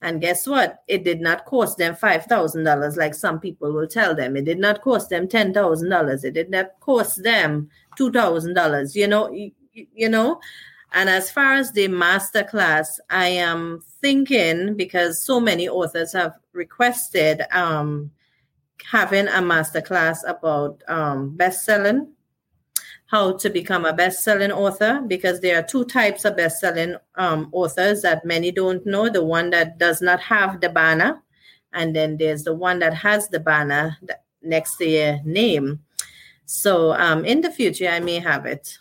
And 0.00 0.18
guess 0.18 0.46
what? 0.46 0.78
It 0.88 1.04
did 1.04 1.20
not 1.20 1.44
cost 1.44 1.76
them 1.76 1.94
$5,000 1.94 2.96
like 2.96 3.14
some 3.14 3.38
people 3.38 3.70
will 3.70 3.86
tell 3.86 4.14
them. 4.14 4.34
It 4.38 4.46
did 4.46 4.58
not 4.58 4.80
cost 4.80 5.10
them 5.10 5.28
$10,000. 5.28 6.24
It 6.24 6.32
did 6.32 6.48
not 6.48 6.80
cost 6.80 7.22
them 7.22 7.68
$2,000. 7.98 8.94
You 8.94 9.08
know, 9.08 9.30
you, 9.30 9.52
you 9.74 10.08
know, 10.08 10.40
and 10.92 11.08
as 11.08 11.30
far 11.30 11.54
as 11.54 11.72
the 11.72 11.88
master 11.88 12.42
class, 12.44 13.00
I 13.10 13.26
am 13.28 13.82
thinking 14.00 14.74
because 14.74 15.24
so 15.24 15.40
many 15.40 15.68
authors 15.68 16.12
have 16.12 16.34
requested 16.52 17.42
um, 17.52 18.10
having 18.90 19.28
a 19.28 19.42
master 19.42 19.80
class 19.80 20.24
about 20.24 20.82
um, 20.88 21.36
best-selling, 21.36 22.12
how 23.06 23.36
to 23.36 23.50
become 23.50 23.84
a 23.84 23.92
best-selling 23.92 24.52
author, 24.52 25.02
because 25.06 25.40
there 25.40 25.58
are 25.58 25.62
two 25.62 25.84
types 25.84 26.24
of 26.24 26.36
best-selling 26.36 26.96
um, 27.16 27.48
authors 27.52 28.02
that 28.02 28.24
many 28.24 28.50
don't 28.50 28.86
know. 28.86 29.08
The 29.08 29.24
one 29.24 29.50
that 29.50 29.78
does 29.78 30.00
not 30.00 30.20
have 30.20 30.60
the 30.60 30.68
banner, 30.68 31.22
and 31.72 31.94
then 31.94 32.16
there's 32.16 32.44
the 32.44 32.54
one 32.54 32.78
that 32.78 32.94
has 32.94 33.28
the 33.28 33.40
banner 33.40 33.98
next 34.42 34.76
to 34.76 34.86
your 34.86 35.20
name. 35.24 35.80
So 36.46 36.92
um, 36.92 37.24
in 37.24 37.40
the 37.40 37.50
future, 37.50 37.88
I 37.88 38.00
may 38.00 38.20
have 38.20 38.46
it 38.46 38.78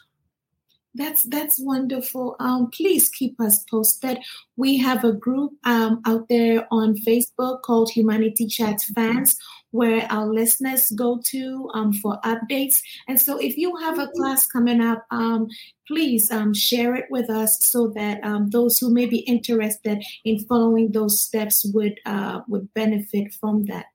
that's 0.95 1.23
that's 1.23 1.59
wonderful. 1.59 2.35
Um, 2.39 2.71
please 2.71 3.09
keep 3.09 3.39
us 3.39 3.63
posted. 3.63 4.19
We 4.55 4.77
have 4.77 5.03
a 5.03 5.11
group 5.11 5.53
um, 5.65 6.01
out 6.05 6.27
there 6.29 6.67
on 6.71 6.95
Facebook 6.95 7.61
called 7.61 7.91
Humanity 7.91 8.47
Chats 8.47 8.91
Fans, 8.93 9.37
where 9.71 10.07
our 10.09 10.25
listeners 10.25 10.89
go 10.91 11.19
to 11.25 11.69
um, 11.73 11.91
for 11.91 12.19
updates. 12.23 12.81
And 13.07 13.19
so, 13.19 13.37
if 13.37 13.57
you 13.57 13.75
have 13.75 13.99
a 13.99 14.07
class 14.15 14.47
coming 14.47 14.81
up, 14.81 15.05
um, 15.11 15.47
please 15.87 16.31
um, 16.31 16.53
share 16.53 16.95
it 16.95 17.05
with 17.09 17.29
us 17.29 17.63
so 17.63 17.89
that 17.89 18.23
um, 18.23 18.49
those 18.49 18.77
who 18.79 18.89
may 18.89 19.05
be 19.05 19.19
interested 19.19 20.01
in 20.23 20.39
following 20.45 20.91
those 20.91 21.21
steps 21.21 21.65
would 21.73 21.99
uh, 22.05 22.41
would 22.47 22.73
benefit 22.73 23.33
from 23.33 23.65
that. 23.65 23.85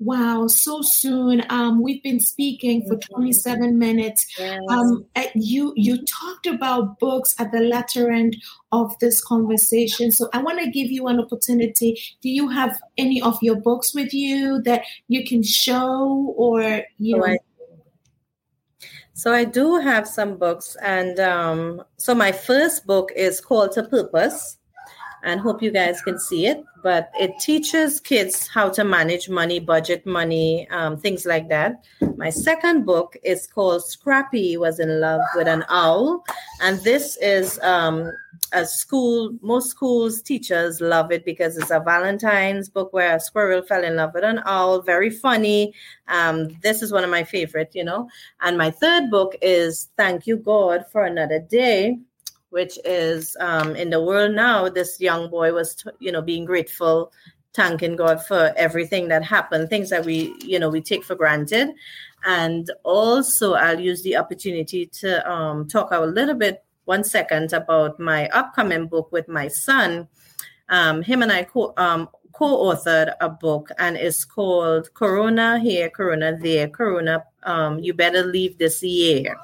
Wow, 0.00 0.48
so 0.48 0.82
soon. 0.82 1.44
Um, 1.50 1.80
we've 1.82 2.02
been 2.02 2.20
speaking 2.20 2.84
for 2.86 2.96
27 2.96 3.78
minutes. 3.78 4.26
Yes. 4.38 4.60
Um, 4.68 5.06
you 5.34 5.72
you 5.76 6.04
talked 6.04 6.46
about 6.46 6.98
books 6.98 7.34
at 7.38 7.52
the 7.52 7.60
latter 7.60 8.10
end 8.10 8.36
of 8.72 8.98
this 8.98 9.22
conversation. 9.22 10.10
So 10.10 10.28
I 10.32 10.38
want 10.42 10.60
to 10.60 10.70
give 10.70 10.90
you 10.90 11.06
an 11.06 11.20
opportunity. 11.20 12.00
Do 12.20 12.28
you 12.28 12.48
have 12.48 12.80
any 12.98 13.22
of 13.22 13.38
your 13.40 13.56
books 13.56 13.94
with 13.94 14.12
you 14.12 14.60
that 14.62 14.82
you 15.08 15.24
can 15.24 15.42
show 15.42 16.34
or 16.36 16.82
you 16.98 17.18
know? 17.18 17.38
So 19.16 19.32
I 19.32 19.44
do 19.44 19.78
have 19.78 20.08
some 20.08 20.36
books, 20.38 20.76
and 20.82 21.20
um, 21.20 21.84
so 21.96 22.16
my 22.16 22.32
first 22.32 22.84
book 22.84 23.12
is 23.14 23.40
called 23.40 23.70
To 23.72 23.84
Purpose, 23.84 24.58
and 25.24 25.40
hope 25.40 25.62
you 25.62 25.70
guys 25.70 26.00
can 26.02 26.18
see 26.18 26.46
it 26.46 26.64
but 26.84 27.10
it 27.18 27.32
teaches 27.40 27.98
kids 27.98 28.46
how 28.46 28.68
to 28.68 28.84
manage 28.84 29.30
money, 29.30 29.58
budget 29.58 30.04
money, 30.04 30.68
um, 30.68 30.98
things 30.98 31.24
like 31.24 31.48
that. 31.48 31.82
My 32.16 32.28
second 32.28 32.84
book 32.84 33.16
is 33.24 33.46
called 33.46 33.82
Scrappy 33.82 34.58
Was 34.58 34.78
in 34.78 35.00
Love 35.00 35.22
with 35.34 35.48
an 35.48 35.64
Owl. 35.70 36.22
And 36.60 36.78
this 36.80 37.16
is 37.22 37.58
um, 37.62 38.12
a 38.52 38.66
school, 38.66 39.34
most 39.40 39.70
schools, 39.70 40.20
teachers 40.20 40.82
love 40.82 41.10
it 41.10 41.24
because 41.24 41.56
it's 41.56 41.70
a 41.70 41.80
Valentine's 41.80 42.68
book 42.68 42.92
where 42.92 43.16
a 43.16 43.20
squirrel 43.20 43.62
fell 43.62 43.82
in 43.82 43.96
love 43.96 44.10
with 44.12 44.24
an 44.24 44.42
owl. 44.44 44.82
Very 44.82 45.08
funny. 45.08 45.72
Um, 46.08 46.50
this 46.62 46.82
is 46.82 46.92
one 46.92 47.02
of 47.02 47.08
my 47.08 47.24
favorite, 47.24 47.70
you 47.72 47.82
know. 47.84 48.10
And 48.42 48.58
my 48.58 48.70
third 48.70 49.10
book 49.10 49.36
is 49.40 49.88
Thank 49.96 50.26
You, 50.26 50.36
God, 50.36 50.84
for 50.92 51.02
Another 51.02 51.40
Day 51.40 51.96
which 52.54 52.78
is 52.84 53.36
um, 53.40 53.74
in 53.74 53.90
the 53.90 54.00
world 54.00 54.32
now, 54.32 54.68
this 54.68 55.00
young 55.00 55.28
boy 55.28 55.52
was, 55.52 55.84
you 55.98 56.12
know, 56.12 56.22
being 56.22 56.44
grateful, 56.44 57.10
thanking 57.52 57.96
God 57.96 58.24
for 58.24 58.52
everything 58.56 59.08
that 59.08 59.24
happened, 59.24 59.68
things 59.68 59.90
that 59.90 60.04
we, 60.04 60.32
you 60.38 60.60
know, 60.60 60.70
we 60.70 60.80
take 60.80 61.02
for 61.02 61.16
granted. 61.16 61.70
And 62.24 62.70
also, 62.84 63.54
I'll 63.54 63.80
use 63.80 64.04
the 64.04 64.16
opportunity 64.16 64.86
to 65.00 65.28
um, 65.28 65.66
talk 65.66 65.88
a 65.90 65.98
little 65.98 66.36
bit, 66.36 66.62
one 66.84 67.02
second, 67.02 67.52
about 67.52 67.98
my 67.98 68.28
upcoming 68.28 68.86
book 68.86 69.10
with 69.10 69.26
my 69.26 69.48
son. 69.48 70.06
Um, 70.68 71.02
him 71.02 71.22
and 71.22 71.32
I 71.32 71.42
co- 71.42 71.74
um, 71.76 72.08
co-authored 72.34 73.14
a 73.20 73.30
book, 73.30 73.70
and 73.80 73.96
it's 73.96 74.24
called 74.24 74.94
"Corona 74.94 75.58
Here, 75.58 75.90
Corona 75.90 76.38
There, 76.40 76.68
Corona." 76.68 77.24
Um, 77.42 77.80
you 77.80 77.94
better 77.94 78.22
leave 78.22 78.58
this 78.58 78.80
year. 78.80 79.36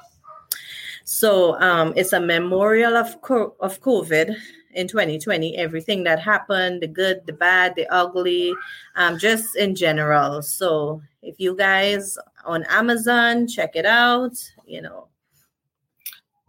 So 1.03 1.59
um, 1.59 1.93
it's 1.95 2.13
a 2.13 2.19
memorial 2.19 2.95
of 2.95 3.21
co- 3.21 3.55
of 3.59 3.81
COVID 3.81 4.35
in 4.73 4.87
2020. 4.87 5.57
Everything 5.57 6.03
that 6.03 6.19
happened, 6.19 6.81
the 6.81 6.87
good, 6.87 7.25
the 7.25 7.33
bad, 7.33 7.75
the 7.75 7.87
ugly, 7.87 8.53
um, 8.95 9.17
just 9.17 9.55
in 9.55 9.75
general. 9.75 10.41
So 10.41 11.01
if 11.21 11.39
you 11.39 11.55
guys 11.55 12.17
on 12.45 12.63
Amazon, 12.69 13.47
check 13.47 13.75
it 13.75 13.85
out. 13.85 14.33
You 14.65 14.81
know. 14.81 15.07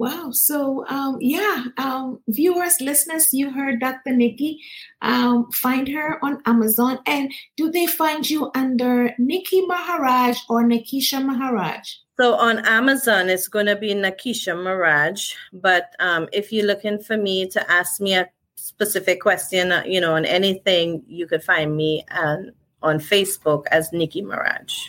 Wow. 0.03 0.31
So, 0.33 0.85
um, 0.89 1.19
yeah, 1.21 1.67
um, 1.79 2.19
viewers, 2.27 2.81
listeners, 2.81 3.33
you 3.33 3.53
heard 3.53 3.79
Dr. 3.79 4.11
Nikki. 4.11 4.59
Um, 5.01 5.49
find 5.53 5.87
her 5.87 6.19
on 6.25 6.43
Amazon. 6.45 6.99
And 7.07 7.31
do 7.57 7.71
they 7.71 7.87
find 7.87 8.29
you 8.29 8.51
under 8.57 9.15
Nikki 9.17 9.65
Maharaj 9.65 10.41
or 10.49 10.65
Nikisha 10.65 11.25
Maharaj? 11.25 11.89
So 12.19 12.35
on 12.35 12.67
Amazon, 12.67 13.29
it's 13.29 13.47
going 13.47 13.67
to 13.67 13.77
be 13.77 13.95
Nakisha 13.95 14.61
Maharaj. 14.61 15.35
But 15.53 15.95
um, 16.01 16.29
if 16.33 16.53
you're 16.53 16.67
looking 16.67 16.99
for 16.99 17.17
me 17.17 17.47
to 17.51 17.71
ask 17.71 18.01
me 18.01 18.17
a 18.17 18.29
specific 18.57 19.21
question, 19.21 19.71
uh, 19.71 19.85
you 19.87 20.01
know, 20.01 20.17
on 20.17 20.25
anything, 20.25 21.05
you 21.07 21.29
could 21.29 21.45
find 21.45 21.77
me 21.77 22.05
on, 22.11 22.51
on 22.83 22.99
Facebook 22.99 23.67
as 23.71 23.93
Nikki 23.93 24.21
Maharaj. 24.23 24.89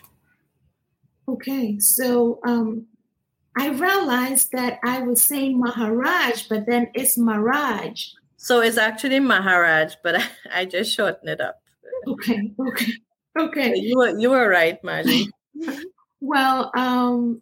Okay, 1.28 1.78
so 1.80 2.39
um, 2.43 2.88
I 3.58 3.70
realized 3.70 4.52
that 4.54 4.80
I 4.84 5.02
was 5.02 5.22
saying 5.22 5.60
Maharaj, 5.60 6.48
but 6.48 6.66
then 6.66 6.89
it's 6.94 7.18
Mirage. 7.18 8.08
So 8.38 8.62
it's 8.62 8.78
actually 8.78 9.20
Maharaj, 9.20 9.94
but 10.04 10.16
I, 10.20 10.26
I 10.54 10.66
just 10.66 10.96
shortened 10.96 11.30
it 11.30 11.42
up. 11.42 11.62
Okay, 12.08 12.52
okay, 12.60 12.92
okay. 13.39 13.76
you 13.76 13.98
were 13.98 14.20
you 14.20 14.30
were 14.32 14.50
right, 14.50 14.84
Margie. 14.84 15.30
Well, 16.26 16.72
um, 16.74 17.42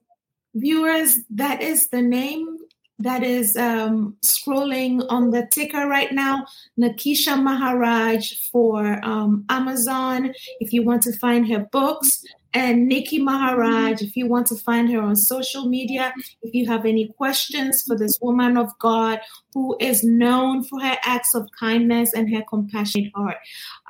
viewers, 0.55 1.19
that 1.29 1.61
is 1.61 1.89
the 1.89 2.01
name 2.01 2.57
that 3.03 3.23
is 3.23 3.55
um, 3.57 4.15
scrolling 4.23 5.05
on 5.09 5.31
the 5.31 5.47
ticker 5.51 5.87
right 5.87 6.11
now, 6.11 6.45
Nikisha 6.79 7.41
Maharaj 7.41 8.33
for 8.51 9.03
um, 9.03 9.45
Amazon. 9.49 10.33
If 10.59 10.73
you 10.73 10.83
want 10.83 11.03
to 11.03 11.17
find 11.17 11.47
her 11.51 11.59
books, 11.71 12.23
and 12.53 12.87
Nikki 12.87 13.19
Maharaj, 13.19 14.01
if 14.01 14.15
you 14.17 14.27
want 14.27 14.47
to 14.47 14.55
find 14.55 14.91
her 14.91 15.01
on 15.01 15.15
social 15.15 15.65
media, 15.65 16.13
if 16.41 16.53
you 16.53 16.67
have 16.67 16.85
any 16.85 17.07
questions 17.07 17.83
for 17.83 17.97
this 17.97 18.17
woman 18.21 18.57
of 18.57 18.77
God 18.79 19.21
who 19.53 19.77
is 19.79 20.03
known 20.03 20.63
for 20.63 20.81
her 20.81 20.97
acts 21.03 21.33
of 21.33 21.47
kindness 21.57 22.13
and 22.13 22.33
her 22.33 22.43
compassionate 22.49 23.13
heart. 23.15 23.37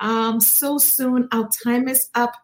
Um, 0.00 0.40
so 0.40 0.78
soon, 0.78 1.28
our 1.32 1.48
time 1.64 1.88
is 1.88 2.08
up. 2.14 2.34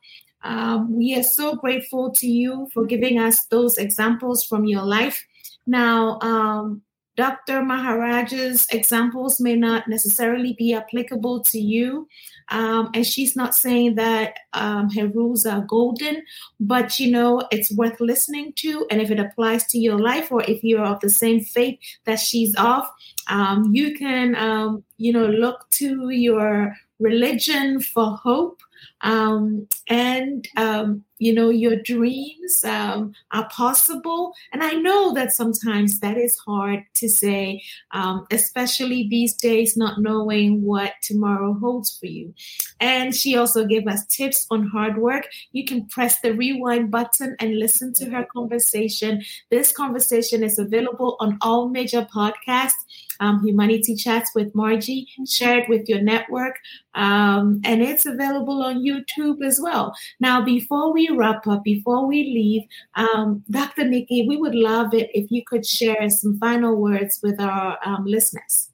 Um, 0.43 0.95
we 0.95 1.15
are 1.17 1.23
so 1.23 1.55
grateful 1.55 2.11
to 2.13 2.27
you 2.27 2.69
for 2.75 2.85
giving 2.85 3.19
us 3.19 3.47
those 3.47 3.77
examples 3.77 4.45
from 4.45 4.65
your 4.65 4.83
life. 4.83 5.25
Now, 5.69 6.19
um, 6.21 6.83
Dr. 7.19 7.63
Maharaj's 7.63 8.67
examples 8.71 9.41
may 9.41 9.57
not 9.57 9.89
necessarily 9.89 10.55
be 10.57 10.73
applicable 10.73 11.43
to 11.43 11.59
you. 11.59 12.07
Um, 12.49 12.91
and 12.95 13.05
she's 13.05 13.35
not 13.35 13.57
saying 13.57 13.97
that 13.97 14.39
um, 14.53 14.89
her 14.91 15.09
rules 15.09 15.45
are 15.45 15.61
golden, 15.61 16.23
but 16.61 16.99
you 17.01 17.11
know, 17.11 17.43
it's 17.51 17.73
worth 17.73 18.01
listening 18.01 18.53
to. 18.59 18.87
And 18.91 19.03
if 19.03 19.11
it 19.11 19.19
applies 19.19 19.67
to 19.67 19.79
your 19.79 19.99
life 19.99 20.31
or 20.31 20.43
if 20.45 20.63
you're 20.63 20.85
of 20.85 21.01
the 21.01 21.11
same 21.11 21.41
faith 21.41 21.81
that 22.07 22.21
she's 22.21 22.55
of, 22.57 22.89
um, 23.29 23.71
you 23.75 23.97
can, 23.99 24.37
um, 24.37 24.85
you 24.97 25.13
know, 25.13 25.27
look 25.27 25.69
to 25.73 26.11
your 26.11 26.73
religion 27.01 27.81
for 27.81 28.17
hope 28.17 28.61
um, 29.01 29.67
and 29.89 30.47
um, 30.57 31.05
you 31.19 31.33
know 31.33 31.51
your 31.51 31.77
dreams 31.77 32.65
um, 32.65 33.13
are 33.33 33.49
possible 33.51 34.33
and 34.53 34.63
i 34.63 34.73
know 34.73 35.13
that 35.15 35.33
sometimes 35.33 36.01
that 36.01 36.17
is 36.17 36.37
hard 36.39 36.85
to 36.95 37.09
say 37.09 37.63
um, 37.93 38.27
especially 38.31 39.07
these 39.09 39.35
days 39.35 39.77
not 39.77 40.01
knowing 40.01 40.63
what 40.63 40.93
tomorrow 41.03 41.55
holds 41.55 41.97
for 41.99 42.07
you 42.07 42.35
and 42.81 43.15
she 43.15 43.37
also 43.37 43.65
gave 43.65 43.87
us 43.87 44.07
tips 44.07 44.47
on 44.51 44.67
hard 44.67 44.99
work 44.99 45.29
you 45.53 45.65
can 45.65 45.87
press 45.87 46.21
the 46.21 46.33
rewind 46.35 46.91
button 46.91 47.37
and 47.41 47.59
listen 47.59 47.93
to 47.93 48.09
her 48.11 48.27
conversation 48.33 49.23
this 49.51 49.73
conversation 49.73 50.43
is 50.43 50.59
available 50.59 51.17
on 51.21 51.39
all 51.43 51.69
major 51.69 52.07
podcasts 52.15 52.73
um, 53.21 53.45
Humanity 53.45 53.95
Chats 53.95 54.35
with 54.35 54.55
Margie. 54.55 55.09
Share 55.27 55.59
it 55.59 55.69
with 55.69 55.89
your 55.89 56.01
network. 56.01 56.59
Um, 56.95 57.61
and 57.65 57.83
it's 57.83 58.07
available 58.07 58.63
on 58.63 58.85
YouTube 58.85 59.45
as 59.45 59.61
well. 59.61 59.95
Now, 60.21 60.45
before 60.45 60.93
we 60.93 61.08
wrap 61.11 61.47
up, 61.47 61.65
before 61.65 62.07
we 62.07 62.25
leave, 62.25 62.63
um, 62.95 63.43
Dr. 63.51 63.85
Nikki, 63.85 64.27
we 64.27 64.37
would 64.37 64.55
love 64.55 64.95
it 64.95 65.11
if 65.15 65.31
you 65.31 65.45
could 65.45 65.67
share 65.67 66.09
some 66.11 66.39
final 66.39 66.77
words 66.77 67.21
with 67.23 67.41
our 67.41 67.79
um, 67.85 68.05
listeners. 68.05 68.71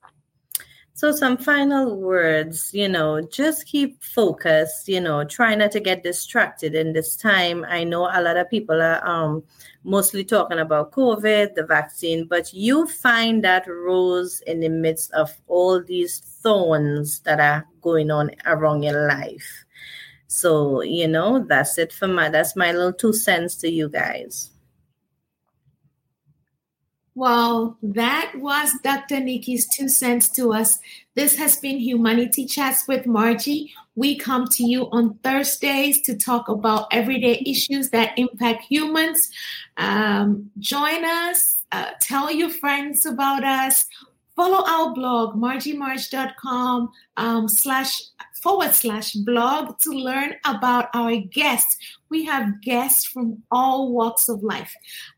So, 0.96 1.10
some 1.10 1.36
final 1.36 1.96
words, 1.96 2.72
you 2.72 2.88
know, 2.88 3.20
just 3.20 3.66
keep 3.66 4.02
focused, 4.02 4.88
you 4.88 5.00
know, 5.00 5.24
try 5.24 5.54
not 5.56 5.72
to 5.72 5.80
get 5.80 6.04
distracted 6.04 6.76
in 6.76 6.92
this 6.92 7.16
time. 7.16 7.64
I 7.68 7.82
know 7.82 8.04
a 8.04 8.22
lot 8.22 8.36
of 8.36 8.48
people 8.48 8.80
are 8.80 9.04
um, 9.04 9.42
mostly 9.82 10.24
talking 10.24 10.60
about 10.60 10.92
COVID, 10.92 11.56
the 11.56 11.64
vaccine, 11.64 12.26
but 12.26 12.54
you 12.54 12.86
find 12.86 13.42
that 13.42 13.66
rose 13.66 14.40
in 14.46 14.60
the 14.60 14.68
midst 14.68 15.12
of 15.12 15.36
all 15.48 15.82
these 15.82 16.20
thorns 16.20 17.18
that 17.20 17.40
are 17.40 17.66
going 17.82 18.12
on 18.12 18.30
around 18.46 18.84
your 18.84 19.08
life. 19.08 19.64
So, 20.34 20.82
you 20.82 21.06
know, 21.06 21.44
that's 21.48 21.78
it 21.78 21.92
for 21.92 22.08
my, 22.08 22.28
that's 22.28 22.56
my 22.56 22.72
little 22.72 22.92
two 22.92 23.12
cents 23.12 23.54
to 23.56 23.70
you 23.70 23.88
guys. 23.88 24.50
Well, 27.14 27.78
that 27.80 28.32
was 28.38 28.72
Dr. 28.82 29.20
Nikki's 29.20 29.68
two 29.68 29.88
cents 29.88 30.28
to 30.30 30.52
us. 30.52 30.80
This 31.14 31.36
has 31.36 31.56
been 31.56 31.78
Humanity 31.78 32.46
Chats 32.46 32.88
with 32.88 33.06
Margie. 33.06 33.72
We 33.94 34.18
come 34.18 34.48
to 34.48 34.64
you 34.64 34.90
on 34.90 35.14
Thursdays 35.22 36.00
to 36.00 36.16
talk 36.16 36.48
about 36.48 36.88
everyday 36.90 37.40
issues 37.46 37.90
that 37.90 38.18
impact 38.18 38.64
humans. 38.64 39.30
Um, 39.76 40.50
join 40.58 41.04
us, 41.04 41.64
uh, 41.70 41.90
tell 42.00 42.32
your 42.32 42.50
friends 42.50 43.06
about 43.06 43.44
us. 43.44 43.86
Follow 44.34 44.64
our 44.66 44.92
blog, 44.92 45.36
margiemarch.com 45.36 46.90
um, 47.16 47.48
slash 47.48 48.02
forward 48.44 48.74
slash 48.74 49.12
blog 49.12 49.78
to 49.78 49.90
learn 49.90 50.34
about 50.44 50.90
our 50.92 51.16
guests. 51.16 51.78
We 52.10 52.26
have 52.26 52.60
guests 52.60 53.06
from 53.06 53.42
all 53.50 53.90
walks 53.90 54.28
of 54.28 54.42
life. 54.42 54.74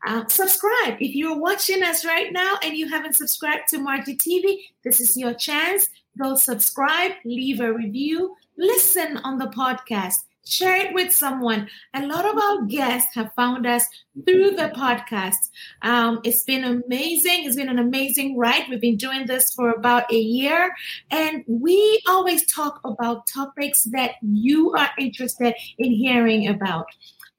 Uh, 0.07 0.25
subscribe. 0.29 0.95
If 1.01 1.13
you're 1.13 1.37
watching 1.37 1.83
us 1.83 2.05
right 2.05 2.31
now 2.31 2.55
and 2.63 2.77
you 2.77 2.87
haven't 2.87 3.17
subscribed 3.17 3.67
to 3.71 3.79
Margie 3.79 4.15
TV, 4.15 4.59
this 4.85 5.01
is 5.01 5.17
your 5.17 5.33
chance. 5.33 5.89
Go 6.17 6.35
subscribe, 6.35 7.11
leave 7.25 7.59
a 7.59 7.73
review, 7.73 8.33
listen 8.57 9.17
on 9.17 9.37
the 9.37 9.47
podcast 9.47 10.23
share 10.49 10.75
it 10.75 10.93
with 10.93 11.13
someone. 11.13 11.69
A 11.93 12.05
lot 12.05 12.25
of 12.25 12.37
our 12.37 12.65
guests 12.65 13.13
have 13.15 13.33
found 13.35 13.65
us 13.65 13.85
through 14.25 14.51
the 14.51 14.71
podcast. 14.75 15.49
Um, 15.81 16.19
it's 16.23 16.43
been 16.43 16.63
amazing. 16.63 17.45
It's 17.45 17.55
been 17.55 17.69
an 17.69 17.79
amazing 17.79 18.37
ride. 18.37 18.65
We've 18.69 18.81
been 18.81 18.97
doing 18.97 19.25
this 19.25 19.53
for 19.53 19.71
about 19.71 20.11
a 20.11 20.17
year, 20.17 20.73
and 21.11 21.43
we 21.47 22.01
always 22.07 22.45
talk 22.45 22.79
about 22.83 23.27
topics 23.27 23.83
that 23.91 24.11
you 24.21 24.71
are 24.73 24.89
interested 24.97 25.55
in 25.77 25.91
hearing 25.91 26.47
about. 26.47 26.87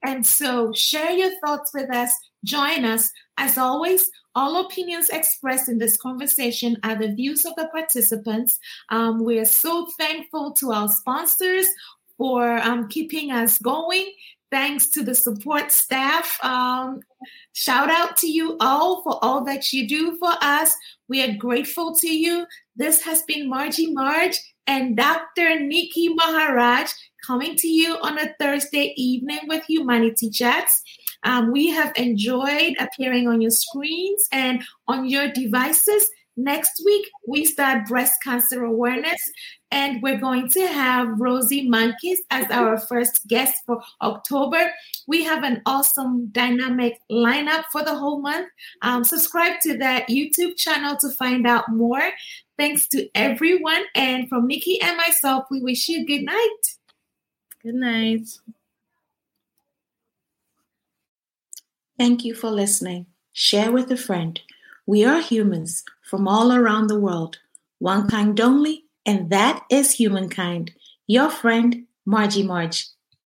And 0.03 0.25
so, 0.25 0.71
share 0.73 1.11
your 1.11 1.31
thoughts 1.45 1.71
with 1.73 1.93
us. 1.93 2.13
Join 2.45 2.85
us. 2.85 3.11
As 3.37 3.57
always, 3.57 4.09
all 4.35 4.65
opinions 4.65 5.09
expressed 5.09 5.67
in 5.67 5.79
this 5.79 5.97
conversation 5.97 6.77
are 6.83 6.95
the 6.95 7.13
views 7.13 7.45
of 7.45 7.55
the 7.55 7.67
participants. 7.67 8.59
Um, 8.89 9.23
we're 9.23 9.45
so 9.45 9.87
thankful 9.97 10.51
to 10.53 10.71
our 10.71 10.87
sponsors 10.87 11.67
for 12.19 12.57
um, 12.59 12.87
keeping 12.89 13.31
us 13.31 13.57
going. 13.57 14.11
Thanks 14.51 14.87
to 14.91 15.03
the 15.03 15.15
support 15.15 15.71
staff. 15.71 16.37
Um, 16.43 16.99
shout 17.53 17.89
out 17.89 18.17
to 18.17 18.27
you 18.27 18.57
all 18.59 19.01
for 19.03 19.17
all 19.23 19.43
that 19.45 19.71
you 19.71 19.87
do 19.87 20.17
for 20.17 20.33
us. 20.41 20.75
We 21.07 21.23
are 21.23 21.35
grateful 21.35 21.95
to 21.95 22.07
you. 22.07 22.45
This 22.75 23.03
has 23.03 23.23
been 23.23 23.49
Margie 23.49 23.91
Marge 23.91 24.37
and 24.67 24.97
Dr. 24.97 25.59
Nikki 25.59 26.09
Maharaj 26.09 26.91
coming 27.25 27.55
to 27.55 27.67
you 27.67 27.97
on 28.01 28.19
a 28.19 28.33
Thursday 28.39 28.93
evening 28.97 29.39
with 29.47 29.63
Humanity 29.65 30.29
Chats. 30.29 30.83
Um, 31.23 31.51
we 31.51 31.69
have 31.69 31.91
enjoyed 31.95 32.75
appearing 32.79 33.27
on 33.27 33.41
your 33.41 33.51
screens 33.51 34.27
and 34.31 34.63
on 34.87 35.07
your 35.07 35.31
devices. 35.31 36.09
Next 36.37 36.81
week, 36.85 37.09
we 37.27 37.43
start 37.45 37.87
breast 37.87 38.23
cancer 38.23 38.63
awareness, 38.63 39.21
and 39.71 40.01
we're 40.01 40.19
going 40.19 40.49
to 40.49 40.67
have 40.67 41.19
Rosie 41.19 41.67
Monkeys 41.67 42.21
as 42.31 42.49
our 42.49 42.77
first 42.79 43.27
guest 43.27 43.63
for 43.65 43.81
October. 44.01 44.71
We 45.07 45.23
have 45.23 45.43
an 45.43 45.61
awesome 45.65 46.27
dynamic 46.27 46.99
lineup 47.11 47.65
for 47.71 47.83
the 47.83 47.95
whole 47.95 48.21
month. 48.21 48.47
Um, 48.81 49.03
subscribe 49.03 49.59
to 49.61 49.77
that 49.77 50.07
YouTube 50.09 50.57
channel 50.57 50.95
to 50.97 51.09
find 51.09 51.45
out 51.45 51.69
more. 51.69 52.11
Thanks 52.57 52.87
to 52.89 53.09
everyone. 53.13 53.83
And 53.95 54.27
from 54.27 54.47
Nikki 54.47 54.81
and 54.81 54.97
myself, 54.97 55.45
we 55.51 55.61
wish 55.61 55.87
you 55.87 56.05
good 56.05 56.23
night. 56.23 56.57
Good 57.61 57.75
night. 57.75 58.27
Thank 61.97 62.23
you 62.23 62.33
for 62.33 62.49
listening. 62.49 63.07
Share 63.33 63.71
with 63.71 63.91
a 63.91 63.97
friend. 63.97 64.39
We 64.85 65.05
are 65.05 65.21
humans 65.21 65.83
from 66.01 66.27
all 66.27 66.51
around 66.51 66.87
the 66.87 66.99
world, 66.99 67.37
one 67.77 68.09
kind 68.09 68.39
only, 68.41 68.85
and 69.09 69.31
that 69.31 69.63
is 69.71 69.93
humankind. 69.93 70.71
Your 71.07 71.31
friend, 71.31 71.87
Margie 72.05 72.43
Marge. 72.43 72.85